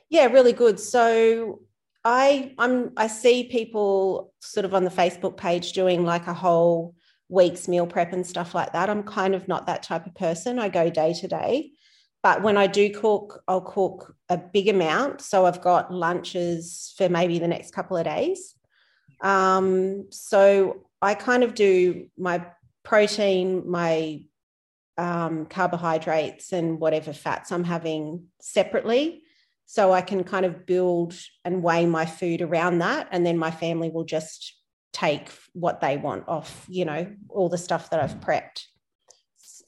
Yeah, 0.08 0.26
really 0.26 0.52
good. 0.52 0.80
So 0.80 1.60
I 2.04 2.54
I'm 2.58 2.92
I 2.96 3.06
see 3.06 3.44
people 3.44 4.34
sort 4.40 4.64
of 4.64 4.74
on 4.74 4.84
the 4.84 4.90
Facebook 4.90 5.36
page 5.36 5.72
doing 5.72 6.04
like 6.04 6.26
a 6.26 6.34
whole 6.34 6.94
week's 7.28 7.68
meal 7.68 7.86
prep 7.86 8.12
and 8.12 8.26
stuff 8.26 8.54
like 8.54 8.72
that. 8.72 8.90
I'm 8.90 9.02
kind 9.02 9.34
of 9.34 9.48
not 9.48 9.66
that 9.66 9.82
type 9.82 10.06
of 10.06 10.14
person. 10.14 10.58
I 10.58 10.68
go 10.68 10.90
day 10.90 11.14
to 11.14 11.28
day. 11.28 11.72
But 12.22 12.42
when 12.42 12.56
I 12.56 12.66
do 12.66 12.90
cook, 12.90 13.42
I'll 13.48 13.62
cook 13.62 14.14
a 14.28 14.36
big 14.36 14.68
amount. 14.68 15.22
So 15.22 15.46
I've 15.46 15.62
got 15.62 15.92
lunches 15.92 16.92
for 16.96 17.08
maybe 17.08 17.38
the 17.38 17.48
next 17.48 17.72
couple 17.72 17.96
of 17.96 18.04
days. 18.04 18.54
Um, 19.22 20.06
so 20.10 20.86
I 21.00 21.14
kind 21.14 21.42
of 21.42 21.54
do 21.54 22.08
my 22.18 22.44
protein, 22.82 23.70
my 23.70 24.22
um, 24.98 25.46
carbohydrates, 25.46 26.52
and 26.52 26.78
whatever 26.78 27.12
fats 27.12 27.52
I'm 27.52 27.64
having 27.64 28.26
separately. 28.40 29.22
So 29.64 29.92
I 29.92 30.02
can 30.02 30.24
kind 30.24 30.44
of 30.44 30.66
build 30.66 31.14
and 31.44 31.62
weigh 31.62 31.86
my 31.86 32.04
food 32.04 32.42
around 32.42 32.80
that. 32.80 33.08
And 33.12 33.24
then 33.24 33.38
my 33.38 33.50
family 33.50 33.88
will 33.88 34.04
just 34.04 34.54
take 34.92 35.30
what 35.52 35.80
they 35.80 35.96
want 35.96 36.28
off, 36.28 36.66
you 36.68 36.84
know, 36.84 37.06
all 37.28 37.48
the 37.48 37.56
stuff 37.56 37.90
that 37.90 38.02
I've 38.02 38.20
prepped. 38.20 38.64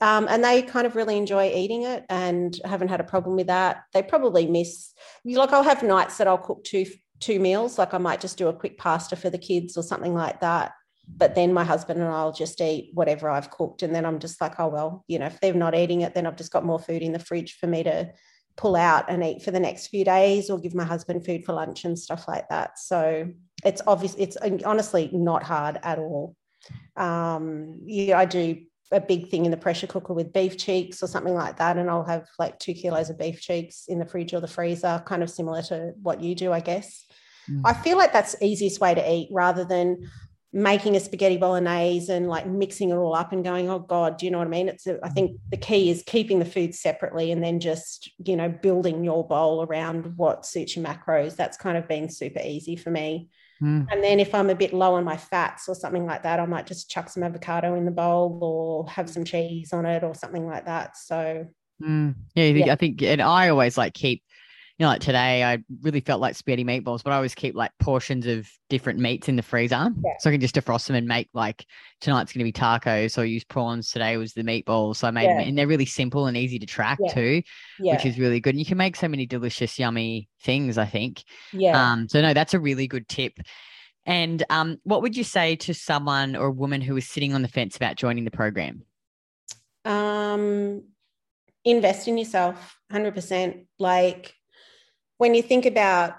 Um, 0.03 0.27
and 0.29 0.43
they 0.43 0.63
kind 0.63 0.87
of 0.87 0.97
really 0.97 1.17
enjoy 1.17 1.53
eating 1.55 1.83
it 1.85 2.05
and 2.11 2.59
haven't 2.65 2.89
had 2.89 3.01
a 3.01 3.05
problem 3.05 3.37
with 3.37 3.47
that. 3.47 3.85
They 3.95 4.03
probably 4.03 4.47
miss, 4.47 4.93
like, 5.25 5.53
I'll 5.53 5.63
have 5.63 5.83
nights 5.83 6.19
that 6.19 6.27
I'll 6.27 6.39
cook 6.39 6.65
two 6.65 6.87
two 7.21 7.39
meals. 7.39 7.79
Like, 7.79 7.95
I 7.95 7.99
might 7.99 8.21
just 8.21 8.37
do 8.37 8.49
a 8.49 8.53
quick 8.53 8.77
pasta 8.79 9.15
for 9.15 9.31
the 9.31 9.39
kids 9.39 9.77
or 9.77 9.83
something 9.85 10.13
like 10.13 10.41
that. 10.41 10.73
But 11.07 11.37
then 11.37 11.53
my 11.53 11.63
husband 11.63 12.01
and 12.01 12.09
I'll 12.09 12.33
just 12.33 12.61
eat 12.61 12.91
whatever 12.95 13.31
I've 13.31 13.51
cooked, 13.51 13.83
and 13.85 13.95
then 13.95 14.05
I'm 14.05 14.19
just 14.19 14.41
like, 14.41 14.59
oh 14.59 14.69
well, 14.69 15.05
you 15.07 15.19
know, 15.21 15.27
if 15.27 15.39
they're 15.41 15.55
not 15.55 15.77
eating 15.77 16.01
it, 16.01 16.15
then 16.15 16.27
I've 16.27 16.37
just 16.37 16.53
got 16.53 16.65
more 16.65 16.81
food 16.81 17.03
in 17.03 17.13
the 17.13 17.19
fridge 17.19 17.59
for 17.61 17.69
me 17.69 17.85
to 17.85 18.13
pull 18.57 18.75
out 18.75 19.05
and 19.09 19.23
eat 19.23 19.43
for 19.43 19.53
the 19.53 19.61
next 19.61 19.87
few 19.87 20.05
days, 20.05 20.51
or 20.51 20.59
give 20.59 20.75
my 20.75 20.85
husband 20.85 21.25
food 21.25 21.45
for 21.45 21.53
lunch 21.53 21.85
and 21.85 21.97
stuff 21.97 22.27
like 22.27 22.49
that. 22.49 22.79
So 22.79 23.29
it's 23.65 23.83
obvious. 23.87 24.17
It's 24.19 24.37
honestly 24.65 25.11
not 25.13 25.45
hard 25.45 25.79
at 25.83 25.99
all. 26.01 26.35
Um, 26.97 27.81
yeah, 27.85 28.19
I 28.19 28.25
do 28.25 28.63
a 28.93 29.01
big 29.01 29.29
thing 29.29 29.45
in 29.45 29.51
the 29.51 29.57
pressure 29.57 29.87
cooker 29.87 30.13
with 30.13 30.33
beef 30.33 30.57
cheeks 30.57 31.03
or 31.03 31.07
something 31.07 31.35
like 31.35 31.57
that. 31.57 31.77
And 31.77 31.91
I'll 31.91 32.05
have 32.05 32.29
like 32.39 32.59
two 32.59 32.75
kilos 32.75 33.11
of 33.11 33.19
beef 33.19 33.41
cheeks 33.41 33.87
in 33.89 33.99
the 33.99 34.07
fridge 34.07 34.35
or 34.35 34.41
the 34.41 34.49
freezer, 34.49 35.03
kind 35.07 35.23
of 35.23 35.31
similar 35.31 35.63
to 35.63 35.93
what 36.01 36.21
you 36.21 36.35
do, 36.35 36.53
I 36.53 36.61
guess. 36.61 37.07
Mm. 37.51 37.63
I 37.65 37.73
feel 37.73 37.97
like 37.97 38.13
that's 38.13 38.37
the 38.37 38.45
easiest 38.45 38.81
way 38.81 38.95
to 38.95 39.13
eat 39.13 39.29
rather 39.33 39.65
than 39.65 40.09
making 40.55 40.95
a 40.95 41.01
spaghetti 41.01 41.39
bolognese 41.39 42.13
and 42.13 42.29
like 42.29 42.47
mixing 42.47 42.91
it 42.91 42.95
all 42.95 43.15
up 43.15 43.33
and 43.33 43.43
going, 43.43 43.71
oh 43.71 43.79
God, 43.79 44.19
do 44.19 44.27
you 44.27 44.31
know 44.31 44.39
what 44.39 44.47
I 44.47 44.51
mean? 44.51 44.69
It's, 44.69 44.87
a, 44.87 44.99
I 45.03 45.09
think 45.09 45.39
the 45.51 45.57
key 45.57 45.91
is 45.91 46.03
keeping 46.07 46.39
the 46.39 46.45
food 46.45 46.75
separately 46.75 47.33
and 47.33 47.43
then 47.43 47.59
just, 47.59 48.11
you 48.23 48.37
know, 48.37 48.51
building 48.51 49.03
your 49.03 49.27
bowl 49.27 49.65
around 49.65 50.19
what 50.19 50.45
suits 50.45 50.77
your 50.77 50.85
macros. 50.85 51.37
That's 51.37 51.57
kind 51.57 51.79
of 51.79 51.89
been 51.89 52.11
super 52.11 52.41
easy 52.45 52.77
for 52.77 52.91
me. 52.91 53.31
Mm. 53.63 53.87
And 53.91 54.03
then 54.03 54.19
if 54.19 54.35
I'm 54.35 54.51
a 54.51 54.55
bit 54.55 54.73
low 54.73 54.95
on 54.95 55.05
my 55.05 55.17
fats 55.17 55.69
or 55.69 55.75
something 55.75 56.05
like 56.05 56.25
that, 56.25 56.41
I 56.41 56.47
might 56.47 56.67
just 56.67 56.91
chuck 56.91 57.09
some 57.09 57.23
avocado 57.23 57.75
in 57.77 57.85
the 57.85 57.91
bowl 57.93 58.39
or 58.43 58.91
have 58.91 59.09
some 59.09 59.25
cheese 59.25 59.73
on 59.73 59.87
it 59.87 60.03
or 60.03 60.15
something 60.15 60.47
like 60.47 60.67
that. 60.67 60.97
So 60.97 61.47
mm. 61.81 62.15
yeah, 62.35 62.45
yeah, 62.45 62.73
I 62.73 62.77
think, 62.77 63.03
and 63.03 63.23
I 63.23 63.51
always 63.51 63.79
like 63.79 63.95
keep, 63.95 64.23
you 64.79 64.85
know, 64.85 64.89
like 64.89 65.01
today 65.01 65.45
I 65.45 65.63
really 65.83 66.01
felt 66.01 66.21
like 66.21 66.35
spaghetti 66.35 66.65
meatballs, 66.65 67.03
but 67.03 67.13
I 67.13 67.17
always 67.17 67.35
keep 67.35 67.55
like 67.55 67.73
portions 67.79 68.27
of 68.27 68.49
different 68.71 68.99
meats 68.99 69.29
in 69.29 69.37
the 69.37 69.43
freezer. 69.43 69.91
Yeah. 70.03 70.13
So 70.19 70.31
I 70.31 70.33
can 70.33 70.41
just 70.41 70.55
defrost 70.55 70.87
them 70.87 70.97
and 70.97 71.07
make 71.07 71.29
like 71.35 71.67
tonight's 72.01 72.33
going 72.33 72.41
to 72.41 72.45
be 72.45 72.53
tacos. 72.53 73.13
So 73.13 73.23
I 73.23 73.27
used 73.27 73.49
prawns. 73.49 73.91
Today 73.91 74.17
was 74.17 74.33
the 74.33 74.43
meatballs. 74.43 74.97
So 74.97 75.09
I 75.09 75.11
made 75.11 75.25
yeah. 75.25 75.39
them 75.39 75.49
and 75.49 75.59
they're 75.59 75.67
really 75.67 75.87
simple 75.87 76.27
and 76.27 76.37
easy 76.37 76.59
to 76.59 76.67
track 76.67 76.99
yeah. 77.01 77.13
too, 77.13 77.43
which 77.79 78.07
is 78.07 78.19
really 78.19 78.41
good. 78.41 78.55
And 78.55 78.59
you 78.59 78.67
can 78.67 78.79
make 78.79 78.97
so 78.97 79.09
many 79.09 79.27
delicious, 79.27 79.79
yummy 79.79 80.29
things, 80.41 80.79
I 80.79 80.87
think. 80.87 81.23
Yeah. 81.53 81.93
Um, 81.93 82.09
so 82.09 82.21
no, 82.23 82.33
that's 82.33 82.55
a 82.55 82.61
really 82.61 82.87
good 82.87 83.09
tip. 83.09 83.39
And 84.05 84.43
um, 84.51 84.79
what 84.85 85.03
would 85.03 85.17
you 85.17 85.25
say 85.25 85.57
to 85.57 85.75
someone 85.75 86.35
or 86.35 86.47
a 86.47 86.53
woman 86.53 86.81
who 86.81 86.97
is 86.97 87.09
sitting 87.09 87.35
on 87.35 87.43
the 87.43 87.49
fence 87.49 87.77
about 87.77 87.97
joining 87.97 88.25
the 88.25 88.31
program? 88.31 88.83
Um, 89.85 90.83
invest 91.65 92.09
in 92.09 92.19
yourself, 92.19 92.79
100%. 92.93 93.67
Like 93.79 94.35
when 95.23 95.37
you 95.37 95.43
think 95.43 95.67
about 95.67 96.17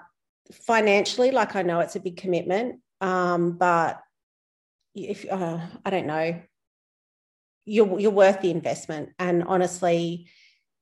financially, 0.50 1.30
like 1.30 1.54
I 1.56 1.60
know 1.60 1.80
it's 1.80 1.94
a 1.94 2.00
big 2.00 2.16
commitment, 2.16 2.80
um, 3.02 3.58
but 3.58 4.00
if 4.94 5.26
uh, 5.30 5.58
I 5.84 5.90
don't 5.90 6.06
know, 6.06 6.40
you're 7.66 8.00
you're 8.00 8.10
worth 8.10 8.40
the 8.40 8.50
investment. 8.50 9.10
And 9.18 9.44
honestly, 9.44 10.28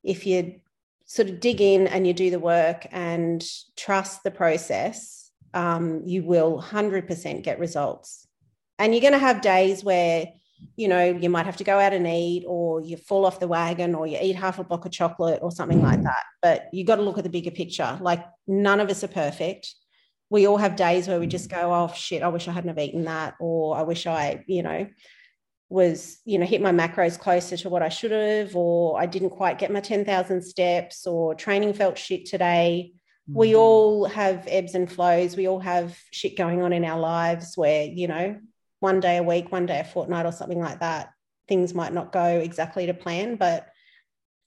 if 0.04 0.24
you 0.24 0.60
sort 1.04 1.30
of 1.30 1.40
dig 1.40 1.60
in 1.60 1.88
and 1.88 2.06
you 2.06 2.12
do 2.12 2.30
the 2.30 2.38
work 2.38 2.86
and 2.92 3.44
trust 3.76 4.22
the 4.22 4.30
process, 4.30 5.32
um, 5.52 6.02
you 6.06 6.22
will 6.22 6.62
100% 6.62 7.42
get 7.42 7.58
results. 7.58 8.28
And 8.78 8.94
you're 8.94 9.00
going 9.00 9.14
to 9.14 9.18
have 9.18 9.40
days 9.40 9.82
where, 9.82 10.28
you 10.76 10.88
know, 10.88 11.04
you 11.04 11.28
might 11.30 11.46
have 11.46 11.56
to 11.58 11.64
go 11.64 11.78
out 11.78 11.92
and 11.92 12.06
eat, 12.06 12.44
or 12.46 12.80
you 12.80 12.96
fall 12.96 13.26
off 13.26 13.40
the 13.40 13.48
wagon, 13.48 13.94
or 13.94 14.06
you 14.06 14.18
eat 14.20 14.36
half 14.36 14.58
a 14.58 14.64
block 14.64 14.84
of 14.84 14.92
chocolate, 14.92 15.40
or 15.42 15.50
something 15.50 15.82
like 15.82 16.02
that. 16.02 16.24
But 16.40 16.68
you 16.72 16.84
got 16.84 16.96
to 16.96 17.02
look 17.02 17.18
at 17.18 17.24
the 17.24 17.30
bigger 17.30 17.50
picture. 17.50 17.98
Like, 18.00 18.24
none 18.46 18.80
of 18.80 18.90
us 18.90 19.04
are 19.04 19.08
perfect. 19.08 19.74
We 20.30 20.46
all 20.46 20.56
have 20.56 20.76
days 20.76 21.08
where 21.08 21.20
we 21.20 21.26
just 21.26 21.50
go, 21.50 21.72
oh, 21.72 21.92
shit, 21.94 22.22
I 22.22 22.28
wish 22.28 22.48
I 22.48 22.52
hadn't 22.52 22.68
have 22.68 22.78
eaten 22.78 23.04
that, 23.04 23.34
or 23.40 23.76
I 23.76 23.82
wish 23.82 24.06
I, 24.06 24.44
you 24.46 24.62
know, 24.62 24.86
was 25.68 26.18
you 26.26 26.38
know 26.38 26.44
hit 26.44 26.60
my 26.60 26.70
macros 26.70 27.18
closer 27.18 27.56
to 27.56 27.70
what 27.70 27.82
I 27.82 27.88
should 27.88 28.10
have 28.10 28.54
or 28.54 29.00
I 29.00 29.06
didn't 29.06 29.30
quite 29.30 29.58
get 29.58 29.72
my 29.72 29.80
10,000 29.80 30.42
steps 30.42 31.06
or 31.06 31.34
training 31.34 31.72
felt 31.72 31.96
shit 31.96 32.26
today 32.26 32.92
we 33.28 33.48
mm-hmm. 33.48 33.58
all 33.58 34.04
have 34.06 34.46
ebbs 34.48 34.74
and 34.74 34.90
flows. 34.90 35.36
We 35.36 35.48
all 35.48 35.60
have 35.60 35.96
shit 36.10 36.36
going 36.36 36.62
on 36.62 36.72
in 36.72 36.84
our 36.84 36.98
lives 36.98 37.56
where, 37.56 37.84
you 37.84 38.08
know, 38.08 38.38
one 38.82 39.00
day 39.00 39.16
a 39.16 39.22
week, 39.22 39.52
one 39.52 39.66
day 39.66 39.80
a 39.80 39.84
fortnight, 39.84 40.26
or 40.26 40.32
something 40.32 40.60
like 40.60 40.80
that, 40.80 41.10
things 41.48 41.72
might 41.72 41.92
not 41.92 42.12
go 42.12 42.24
exactly 42.24 42.86
to 42.86 42.94
plan, 42.94 43.36
but 43.36 43.68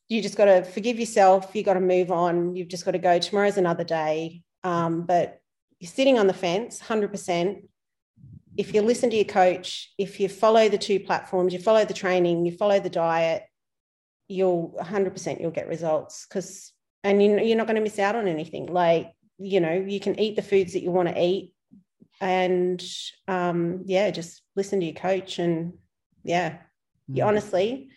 you 0.09 0.21
just 0.21 0.37
got 0.37 0.45
to 0.45 0.63
forgive 0.63 0.99
yourself. 0.99 1.55
You 1.55 1.63
got 1.63 1.73
to 1.75 1.79
move 1.79 2.11
on. 2.11 2.55
You've 2.55 2.67
just 2.67 2.85
got 2.85 2.91
to 2.91 2.99
go. 2.99 3.17
Tomorrow's 3.17 3.57
another 3.57 3.83
day. 3.83 4.43
Um, 4.63 5.05
but 5.05 5.39
you're 5.79 5.89
sitting 5.89 6.19
on 6.19 6.27
the 6.27 6.33
fence, 6.33 6.79
100%. 6.79 7.63
If 8.57 8.73
you 8.73 8.81
listen 8.81 9.09
to 9.09 9.15
your 9.15 9.25
coach, 9.25 9.93
if 9.97 10.19
you 10.19 10.29
follow 10.29 10.69
the 10.69 10.77
two 10.77 10.99
platforms, 10.99 11.53
you 11.53 11.59
follow 11.59 11.85
the 11.85 11.93
training, 11.93 12.45
you 12.45 12.51
follow 12.55 12.79
the 12.79 12.89
diet, 12.89 13.43
you'll 14.27 14.75
100% 14.81 15.39
you'll 15.39 15.51
get 15.51 15.67
results 15.67 16.25
because 16.27 16.71
and 17.03 17.21
you're 17.21 17.57
not 17.57 17.67
going 17.67 17.75
to 17.75 17.83
miss 17.83 17.99
out 17.99 18.15
on 18.15 18.27
anything. 18.27 18.65
Like, 18.65 19.13
you 19.37 19.59
know, 19.59 19.73
you 19.73 19.99
can 19.99 20.19
eat 20.19 20.35
the 20.35 20.41
foods 20.41 20.73
that 20.73 20.81
you 20.81 20.91
want 20.91 21.07
to 21.09 21.21
eat 21.21 21.53
and 22.21 22.83
um, 23.27 23.83
yeah, 23.85 24.11
just 24.11 24.41
listen 24.55 24.79
to 24.79 24.85
your 24.85 24.95
coach 24.95 25.39
and 25.39 25.73
yeah, 26.23 26.57
you 27.07 27.23
mm. 27.23 27.27
honestly 27.27 27.89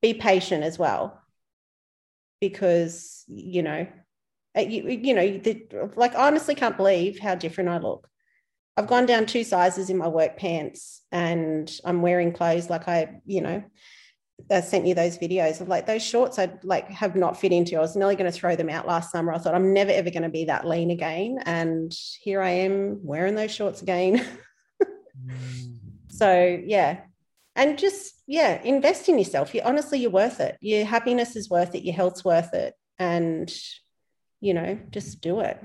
be 0.00 0.14
patient 0.14 0.64
as 0.64 0.78
well 0.78 1.20
because, 2.40 3.24
you 3.28 3.62
know, 3.62 3.86
uh, 4.56 4.60
you, 4.60 4.88
you 4.88 5.14
know, 5.14 5.38
the, 5.38 5.90
like, 5.96 6.14
I 6.14 6.26
honestly 6.26 6.54
can't 6.54 6.76
believe 6.76 7.18
how 7.18 7.34
different 7.34 7.70
I 7.70 7.78
look. 7.78 8.08
I've 8.76 8.86
gone 8.86 9.06
down 9.06 9.26
two 9.26 9.42
sizes 9.44 9.90
in 9.90 9.98
my 9.98 10.08
work 10.08 10.36
pants 10.36 11.02
and 11.10 11.70
I'm 11.84 12.00
wearing 12.00 12.32
clothes 12.32 12.70
like 12.70 12.86
I, 12.86 13.20
you 13.26 13.40
know, 13.40 13.64
I 14.50 14.60
sent 14.60 14.86
you 14.86 14.94
those 14.94 15.18
videos 15.18 15.60
of 15.60 15.68
like 15.68 15.86
those 15.86 16.02
shorts 16.02 16.38
I 16.38 16.50
like 16.62 16.88
have 16.88 17.16
not 17.16 17.38
fit 17.38 17.52
into. 17.52 17.76
I 17.76 17.80
was 17.80 17.96
nearly 17.96 18.16
going 18.16 18.30
to 18.30 18.36
throw 18.36 18.56
them 18.56 18.70
out 18.70 18.86
last 18.86 19.12
summer. 19.12 19.32
I 19.32 19.38
thought 19.38 19.54
I'm 19.54 19.74
never 19.74 19.90
ever 19.90 20.10
going 20.10 20.22
to 20.22 20.28
be 20.28 20.46
that 20.46 20.66
lean 20.66 20.90
again. 20.90 21.38
And 21.44 21.92
here 22.20 22.40
I 22.40 22.50
am 22.50 23.00
wearing 23.04 23.34
those 23.34 23.54
shorts 23.54 23.82
again. 23.82 24.24
mm. 25.26 25.76
So 26.08 26.60
yeah. 26.64 27.00
And 27.56 27.78
just 27.78 28.14
yeah, 28.26 28.62
invest 28.62 29.08
in 29.08 29.18
yourself. 29.18 29.54
You 29.54 29.62
honestly 29.64 29.98
you're 29.98 30.10
worth 30.10 30.40
it. 30.40 30.56
Your 30.60 30.84
happiness 30.84 31.36
is 31.36 31.50
worth 31.50 31.74
it, 31.74 31.84
your 31.84 31.94
health's 31.94 32.24
worth 32.24 32.54
it. 32.54 32.74
And 32.98 33.52
you 34.40 34.54
know, 34.54 34.78
just 34.90 35.20
do 35.20 35.40
it. 35.40 35.62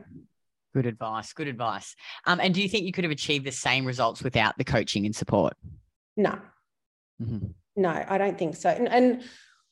Good 0.73 0.87
advice. 0.87 1.31
Good 1.33 1.47
advice. 1.47 1.95
Um, 2.25 2.39
and 2.39 2.53
do 2.53 2.61
you 2.61 2.67
think 2.67 2.85
you 2.85 2.91
could 2.91 3.03
have 3.03 3.11
achieved 3.11 3.45
the 3.45 3.51
same 3.51 3.85
results 3.85 4.23
without 4.23 4.57
the 4.57 4.63
coaching 4.63 5.05
and 5.05 5.15
support? 5.15 5.53
No. 6.17 6.39
Mm-hmm 7.21 7.51
no, 7.75 8.05
I 8.07 8.17
don't 8.17 8.37
think 8.37 8.55
so. 8.55 8.69
And, 8.69 8.87
and 8.87 9.23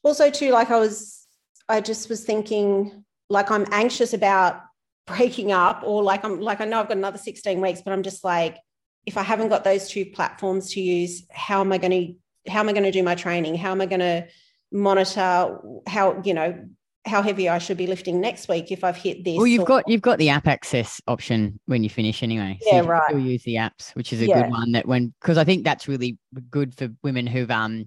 also 0.04 0.30
too, 0.30 0.52
like 0.52 0.72
I 0.72 0.80
was, 0.80 1.26
I 1.70 1.82
just 1.82 2.10
was 2.10 2.24
thinking, 2.24 3.04
like 3.30 3.52
I'm 3.52 3.66
anxious 3.72 4.14
about 4.14 4.62
breaking 5.08 5.52
up, 5.52 5.82
or 5.84 6.04
like 6.04 6.24
I'm 6.24 6.40
like 6.40 6.62
I 6.62 6.66
know 6.66 6.80
I've 6.80 6.88
got 6.88 6.98
another 6.98 7.18
16 7.18 7.60
weeks, 7.60 7.82
but 7.82 7.92
I'm 7.92 8.04
just 8.04 8.24
like, 8.24 8.58
if 9.06 9.18
I 9.18 9.24
haven't 9.24 9.50
got 9.50 9.64
those 9.64 9.90
two 9.90 10.06
platforms 10.06 10.72
to 10.74 10.82
use, 10.82 11.26
how 11.32 11.62
am 11.62 11.72
I 11.72 11.78
going 11.78 11.92
to 11.92 12.52
how 12.52 12.60
am 12.60 12.70
I 12.70 12.74
going 12.74 12.84
to 12.84 12.92
do 12.92 13.04
my 13.04 13.16
training? 13.16 13.56
How 13.56 13.72
am 13.72 13.82
I 13.82 13.86
going 13.86 14.00
to 14.00 14.28
monitor 14.72 15.60
how 15.88 16.22
you 16.24 16.34
know 16.34 16.66
how 17.06 17.22
heavy 17.22 17.50
I 17.50 17.58
should 17.58 17.78
be 17.78 17.88
lifting 17.88 18.22
next 18.22 18.48
week 18.48 18.72
if 18.72 18.84
I've 18.84 18.98
hit 18.98 19.24
this. 19.24 19.38
Well, 19.38 19.48
you've 19.48 19.64
or... 19.64 19.66
got 19.66 19.88
you've 19.88 20.02
got 20.02 20.20
the 20.20 20.30
app 20.30 20.48
access 20.48 21.02
option 21.08 21.60
when 21.66 21.84
you 21.84 21.90
finish 21.90 22.22
anyway. 22.22 22.60
So 22.62 22.76
yeah, 22.76 22.82
right. 22.82 23.04
Still 23.08 23.20
use 23.20 23.44
the 23.44 23.56
apps, 23.56 23.96
which 23.96 24.14
is 24.14 24.22
a 24.22 24.28
yeah. 24.28 24.44
good 24.44 24.52
one. 24.52 24.72
That 24.74 24.88
when 24.88 25.14
because 25.20 25.38
I 25.38 25.44
think 25.44 25.64
that's 25.64 25.88
really 25.88 26.18
good 26.50 26.76
for 26.76 26.90
women 27.04 27.26
who've 27.26 27.50
um 27.50 27.86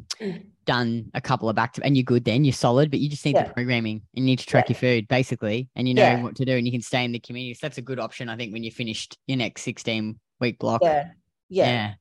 done 0.65 1.11
a 1.15 1.21
couple 1.21 1.49
of 1.49 1.59
active 1.59 1.85
and 1.85 1.97
you're 1.97 2.05
good 2.05 2.25
then 2.25 2.45
you're 2.45 2.53
solid, 2.53 2.91
but 2.91 3.01
you 3.01 3.09
just 3.09 3.25
need 3.25 3.37
yeah. 3.37 3.45
the 3.45 3.55
programming. 3.55 4.03
You 4.15 4.25
need 4.25 4.41
to 4.41 4.47
track 4.47 4.69
yeah. 4.69 4.75
your 4.75 4.81
food 4.81 5.09
basically, 5.09 5.69
and 5.77 5.87
you 5.87 5.95
know 5.95 6.17
what 6.19 6.37
to 6.37 6.45
do, 6.45 6.57
and 6.57 6.67
you 6.67 6.73
can 6.73 6.83
stay 6.83 7.05
in 7.05 7.13
the 7.13 7.21
community. 7.21 7.55
So 7.55 7.61
that's 7.63 7.79
a 7.79 7.83
good 7.83 8.01
option, 8.01 8.29
I 8.29 8.37
think, 8.37 8.53
when 8.53 8.65
you 8.65 8.71
finished 8.71 9.19
your 9.27 9.39
next 9.39 9.63
16 9.63 10.19
week 10.41 10.59
block. 10.59 10.81
Yeah, 10.83 11.11
yeah. 11.49 11.95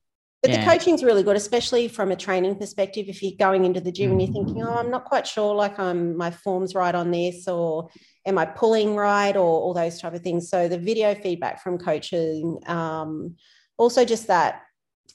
But 0.44 0.50
Yeah. 0.52 0.62
the 0.62 0.70
coaching's 0.72 1.02
really 1.02 1.22
good, 1.22 1.36
especially 1.36 1.88
from 1.88 2.10
a 2.10 2.16
training 2.16 2.56
perspective. 2.56 3.06
If 3.08 3.22
you're 3.22 3.32
going 3.38 3.64
into 3.64 3.80
the 3.80 3.90
gym 3.90 4.10
and 4.10 4.20
you're 4.20 4.30
thinking, 4.30 4.62
oh, 4.62 4.76
I'm 4.76 4.90
not 4.90 5.06
quite 5.06 5.26
sure, 5.26 5.54
like 5.54 5.78
I'm 5.78 6.18
my 6.18 6.30
form's 6.30 6.74
right 6.74 6.94
on 6.94 7.10
this, 7.10 7.48
or 7.48 7.88
am 8.26 8.36
I 8.36 8.44
pulling 8.44 8.94
right, 8.94 9.34
or 9.34 9.40
all 9.62 9.72
those 9.72 9.98
type 9.98 10.12
of 10.12 10.20
things. 10.20 10.50
So 10.50 10.68
the 10.68 10.76
video 10.76 11.14
feedback 11.14 11.62
from 11.62 11.78
coaching, 11.78 12.58
um, 12.66 13.36
also 13.78 14.04
just 14.04 14.26
that 14.26 14.60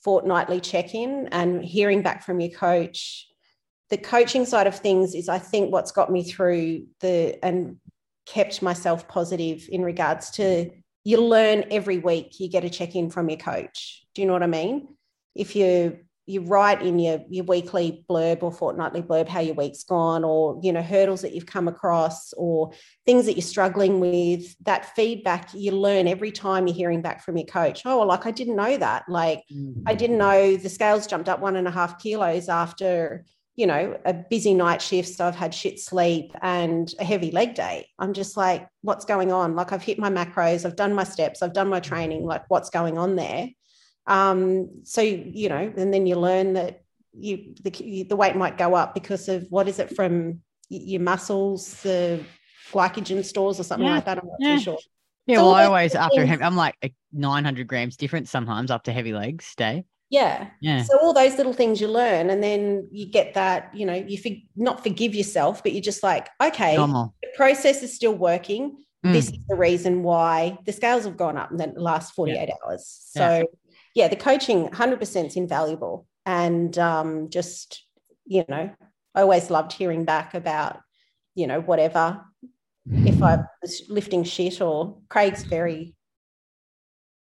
fortnightly 0.04 0.62
check-in 0.62 1.30
and 1.32 1.64
hearing 1.64 2.02
back 2.02 2.24
from 2.26 2.40
your 2.40 2.58
coach. 2.58 3.28
The 3.92 3.98
coaching 3.98 4.48
side 4.48 4.66
of 4.66 4.80
things 4.80 5.14
is, 5.14 5.30
I 5.30 5.38
think, 5.38 5.72
what's 5.72 5.92
got 5.92 6.12
me 6.12 6.24
through 6.24 6.88
the 7.02 7.38
and 7.46 7.78
kept 8.26 8.64
myself 8.64 9.08
positive 9.08 9.70
in 9.70 9.84
regards 9.84 10.32
to 10.32 10.72
you 11.04 11.22
learn 11.22 11.66
every 11.70 12.00
week. 12.00 12.40
You 12.40 12.50
get 12.50 12.64
a 12.66 12.70
check-in 12.70 13.12
from 13.12 13.30
your 13.30 13.38
coach. 13.38 14.08
Do 14.16 14.24
you 14.24 14.28
know 14.28 14.34
what 14.34 14.44
I 14.44 14.48
mean? 14.48 14.88
If 15.36 15.56
you 15.56 16.00
you 16.30 16.42
write 16.42 16.84
in 16.84 17.00
your 17.00 17.22
your 17.28 17.44
weekly 17.46 18.06
blurb 18.08 18.44
or 18.44 18.52
fortnightly 18.52 19.02
blurb 19.02 19.28
how 19.28 19.40
your 19.40 19.56
week's 19.56 19.84
gone 19.84 20.24
or 20.24 20.60
you 20.62 20.72
know 20.72 20.82
hurdles 20.82 21.22
that 21.22 21.34
you've 21.34 21.48
come 21.48 21.68
across 21.68 22.34
or 22.34 22.72
things 23.08 23.26
that 23.26 23.34
you're 23.34 23.42
struggling 23.42 24.00
with 24.00 24.56
that 24.64 24.96
feedback 24.96 25.50
you 25.56 25.72
learn 25.72 26.08
every 26.08 26.32
time 26.32 26.68
you're 26.68 26.76
hearing 26.76 27.02
back 27.02 27.24
from 27.24 27.36
your 27.36 27.48
coach. 27.48 27.82
Oh 27.84 27.98
well, 27.98 28.08
like 28.08 28.28
i 28.28 28.32
didn't 28.32 28.56
know 28.56 28.78
that. 28.78 29.10
Like 29.10 29.44
i 29.88 29.96
didn't 29.96 30.18
mm. 30.18 30.20
know 30.20 30.56
the 30.56 30.70
scales 30.70 31.08
jumped 31.08 31.30
up 31.30 31.40
one 31.40 31.56
and 31.56 31.68
a 31.68 31.72
half 31.72 31.98
kilos 31.98 32.48
after 32.48 33.26
you 33.56 33.66
know 33.66 34.00
a 34.06 34.14
busy 34.14 34.54
night 34.54 34.82
shift 34.82 35.10
so 35.10 35.26
i've 35.28 35.36
had 35.36 35.54
shit 35.54 35.80
sleep 35.80 36.32
and 36.44 36.94
a 37.00 37.04
heavy 37.04 37.32
leg 37.32 37.56
day. 37.56 37.88
I'm 37.98 38.14
just 38.14 38.38
like 38.38 38.68
what's 38.82 39.06
going 39.06 39.32
on? 39.32 39.56
Like 39.56 39.72
i've 39.72 39.82
hit 39.82 39.98
my 39.98 40.12
macros 40.12 40.64
i've 40.64 40.76
done 40.76 40.94
my 40.94 41.06
steps 41.06 41.42
i've 41.42 41.54
done 41.54 41.70
my 41.70 41.80
mm. 41.80 41.84
training 41.84 42.24
like 42.24 42.44
what's 42.50 42.70
going 42.70 43.00
on 43.00 43.16
there 43.16 43.50
um, 44.10 44.70
so 44.84 45.02
you 45.02 45.48
know, 45.48 45.72
and 45.78 45.94
then 45.94 46.06
you 46.06 46.16
learn 46.16 46.54
that 46.54 46.84
you 47.14 47.56
the, 47.62 48.06
the 48.10 48.16
weight 48.16 48.36
might 48.36 48.58
go 48.58 48.76
up 48.76 48.94
because 48.94 49.30
of 49.30 49.46
what 49.50 49.68
is 49.68 49.80
it 49.80 49.96
from 49.96 50.42
your 50.70 51.02
muscles, 51.02 51.82
the 51.84 52.24
glycogen 52.72 53.24
stores 53.24 53.60
or 53.60 53.64
something 53.64 53.88
Yeah. 53.88 53.96
like 53.96 54.06
that. 54.06 54.18
I'm 54.20 54.28
not 54.28 54.36
Yeah. 54.40 54.56
too 54.58 54.62
sure. 54.64 54.80
Yeah, 55.26 55.38
So 55.38 55.46
well, 55.46 55.56
I 55.56 55.66
always 55.66 55.96
after 55.96 56.26
heavy, 56.26 56.44
I'm 56.44 56.56
like 56.56 56.76
900 57.14 57.68
grams 57.68 57.98
different 57.98 58.28
sometimes 58.28 58.72
after 58.72 58.92
heavy 58.92 59.14
legs 59.14 59.54
day. 59.56 59.86
Yeah. 60.10 60.50
Yeah. 60.60 60.84
So 60.84 60.98
all 61.02 61.14
those 61.14 61.38
little 61.38 61.54
things 61.54 61.80
you 61.80 61.88
learn, 61.88 62.32
and 62.32 62.42
then 62.42 62.88
you 62.92 63.06
get 63.06 63.36
that, 63.36 63.76
you 63.76 63.86
know, 63.86 63.94
you 63.94 64.18
for, 64.18 64.30
not 64.56 64.82
forgive 64.82 65.14
yourself, 65.14 65.62
but 65.62 65.72
you're 65.74 65.84
just 65.84 66.02
like, 66.02 66.30
okay, 66.42 66.76
Normal. 66.76 67.14
the 67.22 67.30
process 67.36 67.84
is 67.84 67.94
still 67.96 68.16
working. 68.16 68.84
Mm. 69.06 69.14
This 69.14 69.28
is 69.30 69.38
the 69.48 69.56
reason 69.56 70.02
why 70.04 70.58
the 70.66 70.74
scales 70.74 71.06
have 71.06 71.16
gone 71.16 71.38
up 71.38 71.52
in 71.52 71.58
the 71.58 71.74
last 71.78 72.14
48 72.16 72.50
hours. 72.66 72.88
So, 73.12 73.46
Yeah. 73.96 74.08
the 74.08 74.16
coaching 74.16 74.68
100% 74.70 75.26
is 75.26 75.36
invaluable. 75.36 76.08
And 76.26 76.78
um, 76.78 77.30
just, 77.30 77.84
you 78.26 78.46
know, 78.48 78.70
I 79.16 79.22
always 79.22 79.50
loved 79.50 79.74
hearing 79.74 80.06
back 80.06 80.34
about, 80.34 80.80
you 81.36 81.48
know, 81.48 81.60
whatever. 81.62 82.22
If 82.92 83.22
I 83.22 83.44
was 83.62 83.84
lifting 83.90 84.24
shit 84.24 84.62
or 84.62 84.98
Craig's 85.10 85.44
very, 85.44 85.96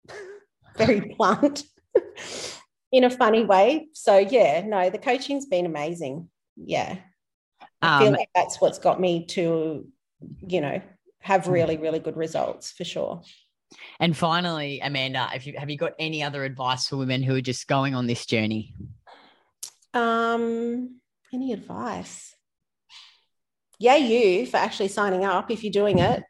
very 0.77 1.15
blunt 1.17 1.63
in 2.91 3.03
a 3.03 3.09
funny 3.09 3.43
way. 3.43 3.87
So, 3.93 4.17
yeah, 4.17 4.61
no, 4.65 4.89
the 4.89 4.97
coaching's 4.97 5.45
been 5.45 5.65
amazing. 5.65 6.29
Yeah. 6.55 6.97
I 7.81 7.99
feel 7.99 8.07
Um, 8.09 8.13
like 8.15 8.29
that's 8.33 8.59
what's 8.59 8.79
got 8.79 8.99
me 8.99 9.25
to, 9.27 9.87
you 10.47 10.61
know, 10.61 10.81
have 11.19 11.47
really, 11.47 11.77
really 11.77 11.99
good 11.99 12.17
results 12.17 12.71
for 12.71 12.83
sure. 12.83 13.21
And 13.99 14.15
finally, 14.15 14.79
Amanda, 14.79 15.29
if 15.33 15.47
you 15.47 15.53
have 15.57 15.69
you 15.69 15.77
got 15.77 15.93
any 15.99 16.23
other 16.23 16.43
advice 16.43 16.87
for 16.87 16.97
women 16.97 17.23
who 17.23 17.35
are 17.35 17.41
just 17.41 17.67
going 17.67 17.95
on 17.95 18.07
this 18.07 18.25
journey? 18.25 18.73
Um, 19.93 20.99
any 21.33 21.51
advice? 21.53 22.35
Yeah, 23.79 23.95
you 23.95 24.45
for 24.45 24.57
actually 24.57 24.87
signing 24.87 25.25
up 25.25 25.51
if 25.51 25.63
you're 25.63 25.71
doing 25.71 25.99
it, 25.99 26.23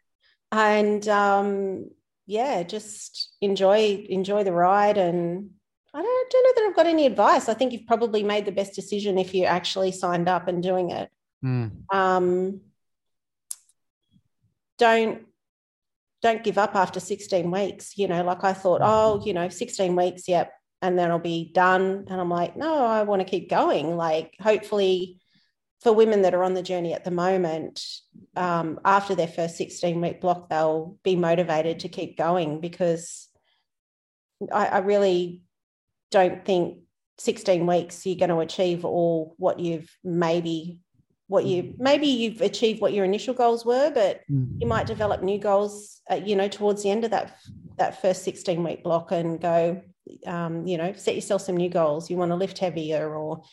and 0.51 1.07
um, 1.07 1.89
yeah, 2.25 2.63
just 2.63 3.35
enjoy 3.41 4.05
enjoy 4.09 4.43
the 4.43 4.53
ride. 4.53 4.97
And 4.97 5.51
I 5.93 6.01
don't, 6.01 6.31
don't 6.31 6.43
know 6.43 6.51
that 6.55 6.69
I've 6.69 6.75
got 6.75 6.87
any 6.87 7.05
advice. 7.05 7.49
I 7.49 7.53
think 7.53 7.73
you've 7.73 7.87
probably 7.87 8.23
made 8.23 8.45
the 8.45 8.51
best 8.51 8.73
decision 8.73 9.17
if 9.17 9.33
you 9.33 9.45
actually 9.45 9.91
signed 9.91 10.27
up 10.27 10.47
and 10.47 10.63
doing 10.63 10.91
it. 10.91 11.09
Um, 11.91 12.61
don't 14.77 15.26
don't 16.21 16.43
give 16.43 16.57
up 16.57 16.75
after 16.75 16.99
16 16.99 17.49
weeks. 17.49 17.97
You 17.97 18.07
know, 18.07 18.23
like 18.23 18.43
I 18.43 18.53
thought, 18.53 18.81
oh, 18.83 19.21
you 19.25 19.33
know, 19.33 19.49
16 19.49 19.95
weeks, 19.95 20.27
yep, 20.27 20.51
and 20.81 20.97
then 20.97 21.11
I'll 21.11 21.19
be 21.19 21.51
done. 21.53 22.05
And 22.09 22.21
I'm 22.21 22.29
like, 22.29 22.55
no, 22.55 22.85
I 22.85 23.03
want 23.03 23.21
to 23.21 23.29
keep 23.29 23.49
going. 23.49 23.95
Like, 23.95 24.35
hopefully, 24.39 25.19
for 25.81 25.93
women 25.93 26.23
that 26.23 26.33
are 26.33 26.43
on 26.43 26.53
the 26.53 26.63
journey 26.63 26.93
at 26.93 27.03
the 27.03 27.11
moment, 27.11 27.83
um, 28.35 28.79
after 28.83 29.15
their 29.15 29.27
first 29.27 29.57
16 29.57 29.99
week 30.01 30.21
block, 30.21 30.49
they'll 30.49 30.97
be 31.03 31.15
motivated 31.15 31.81
to 31.81 31.89
keep 31.89 32.17
going 32.17 32.61
because 32.61 33.27
I, 34.51 34.67
I 34.67 34.77
really 34.79 35.43
don't 36.11 36.45
think 36.45 36.79
16 37.19 37.65
weeks 37.65 38.05
you're 38.05 38.15
going 38.15 38.29
to 38.29 38.39
achieve 38.39 38.85
all 38.85 39.35
what 39.37 39.59
you've 39.59 39.89
maybe 40.03 40.79
what 41.27 41.45
you 41.45 41.75
maybe 41.77 42.07
you've 42.07 42.41
achieved 42.41 42.81
what 42.81 42.93
your 42.93 43.03
initial 43.03 43.33
goals 43.33 43.65
were 43.65 43.91
but 43.91 44.21
you 44.59 44.67
might 44.67 44.87
develop 44.87 45.21
new 45.21 45.37
goals 45.37 46.01
uh, 46.09 46.15
you 46.15 46.35
know 46.35 46.47
towards 46.47 46.83
the 46.83 46.89
end 46.89 47.03
of 47.03 47.11
that 47.11 47.37
that 47.77 48.01
first 48.01 48.23
16 48.23 48.63
week 48.63 48.83
block 48.83 49.11
and 49.11 49.39
go 49.41 49.81
um, 50.25 50.65
you 50.65 50.77
know 50.77 50.93
set 50.93 51.15
yourself 51.15 51.41
some 51.41 51.57
new 51.57 51.69
goals. 51.69 52.09
You 52.09 52.17
want 52.17 52.31
to 52.31 52.35
lift 52.35 52.59
heavier 52.59 53.15
or 53.15 53.43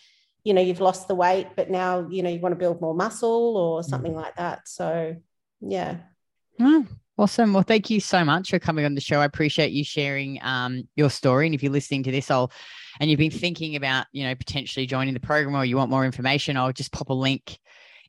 you 0.45 0.55
know 0.55 0.61
you've 0.61 0.81
lost 0.81 1.09
the 1.09 1.15
weight 1.15 1.49
but 1.57 1.71
now 1.71 2.07
you 2.09 2.23
know 2.23 2.31
you 2.31 2.41
want 2.41 2.53
to 2.53 2.59
build 2.59 2.81
more 2.81 2.95
muscle 2.95 3.57
or 3.57 3.83
something 3.83 4.15
like 4.15 4.37
that. 4.37 4.69
So 4.69 5.17
yeah. 5.61 5.99
Mm, 6.61 6.87
awesome. 7.19 7.53
Well, 7.53 7.63
thank 7.63 7.91
you 7.91 8.01
so 8.01 8.25
much 8.25 8.51
for 8.51 8.59
coming 8.59 8.85
on 8.85 8.95
the 8.95 9.01
show. 9.01 9.21
I 9.21 9.25
appreciate 9.25 9.73
you 9.73 9.85
sharing 9.85 10.39
um, 10.43 10.89
your 10.97 11.11
story. 11.11 11.47
And 11.47 11.55
if 11.55 11.63
you're 11.63 11.73
listening 11.73 12.03
to 12.05 12.11
this, 12.11 12.31
I'll 12.31 12.51
and 13.01 13.11
you've 13.11 13.19
been 13.19 13.31
thinking 13.31 13.77
about, 13.77 14.07
you 14.13 14.25
know, 14.25 14.35
potentially 14.35 14.87
joining 14.87 15.15
the 15.15 15.21
program 15.21 15.57
or 15.57 15.65
you 15.65 15.77
want 15.77 15.91
more 15.91 16.05
information, 16.05 16.57
I'll 16.57 16.73
just 16.73 16.93
pop 16.93 17.11
a 17.11 17.15
link 17.15 17.59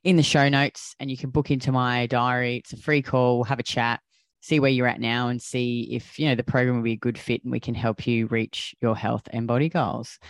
in 0.04 0.16
the 0.16 0.22
show 0.22 0.48
notes 0.48 0.94
and 1.00 1.10
you 1.10 1.16
can 1.16 1.30
book 1.30 1.50
into 1.50 1.72
my 1.72 2.06
diary. 2.06 2.56
It's 2.56 2.72
a 2.72 2.76
free 2.76 3.02
call. 3.02 3.36
We'll 3.36 3.44
have 3.44 3.58
a 3.58 3.64
chat, 3.64 4.00
see 4.40 4.60
where 4.60 4.70
you're 4.70 4.86
at 4.86 5.00
now 5.00 5.28
and 5.28 5.42
see 5.42 5.88
if, 5.90 6.18
you 6.18 6.28
know, 6.28 6.36
the 6.36 6.44
program 6.44 6.76
will 6.76 6.84
be 6.84 6.92
a 6.92 6.96
good 6.96 7.18
fit 7.18 7.42
and 7.42 7.50
we 7.50 7.58
can 7.58 7.74
help 7.74 8.06
you 8.06 8.26
reach 8.28 8.76
your 8.80 8.96
health 8.96 9.26
and 9.30 9.48
body 9.48 9.68
goals. 9.68 10.20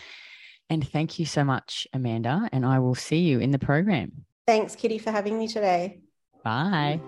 And 0.71 0.87
thank 0.89 1.19
you 1.19 1.27
so 1.27 1.45
much, 1.45 1.87
Amanda. 1.93 2.49
And 2.53 2.65
I 2.65 2.79
will 2.79 2.95
see 2.95 3.19
you 3.19 3.39
in 3.39 3.51
the 3.51 3.59
program. 3.59 4.25
thanks 4.47 4.75
kitty 4.75 4.99
for 4.99 5.11
having 5.11 5.39
me 5.39 5.47
today 5.49 6.01
Bye. 6.47 7.01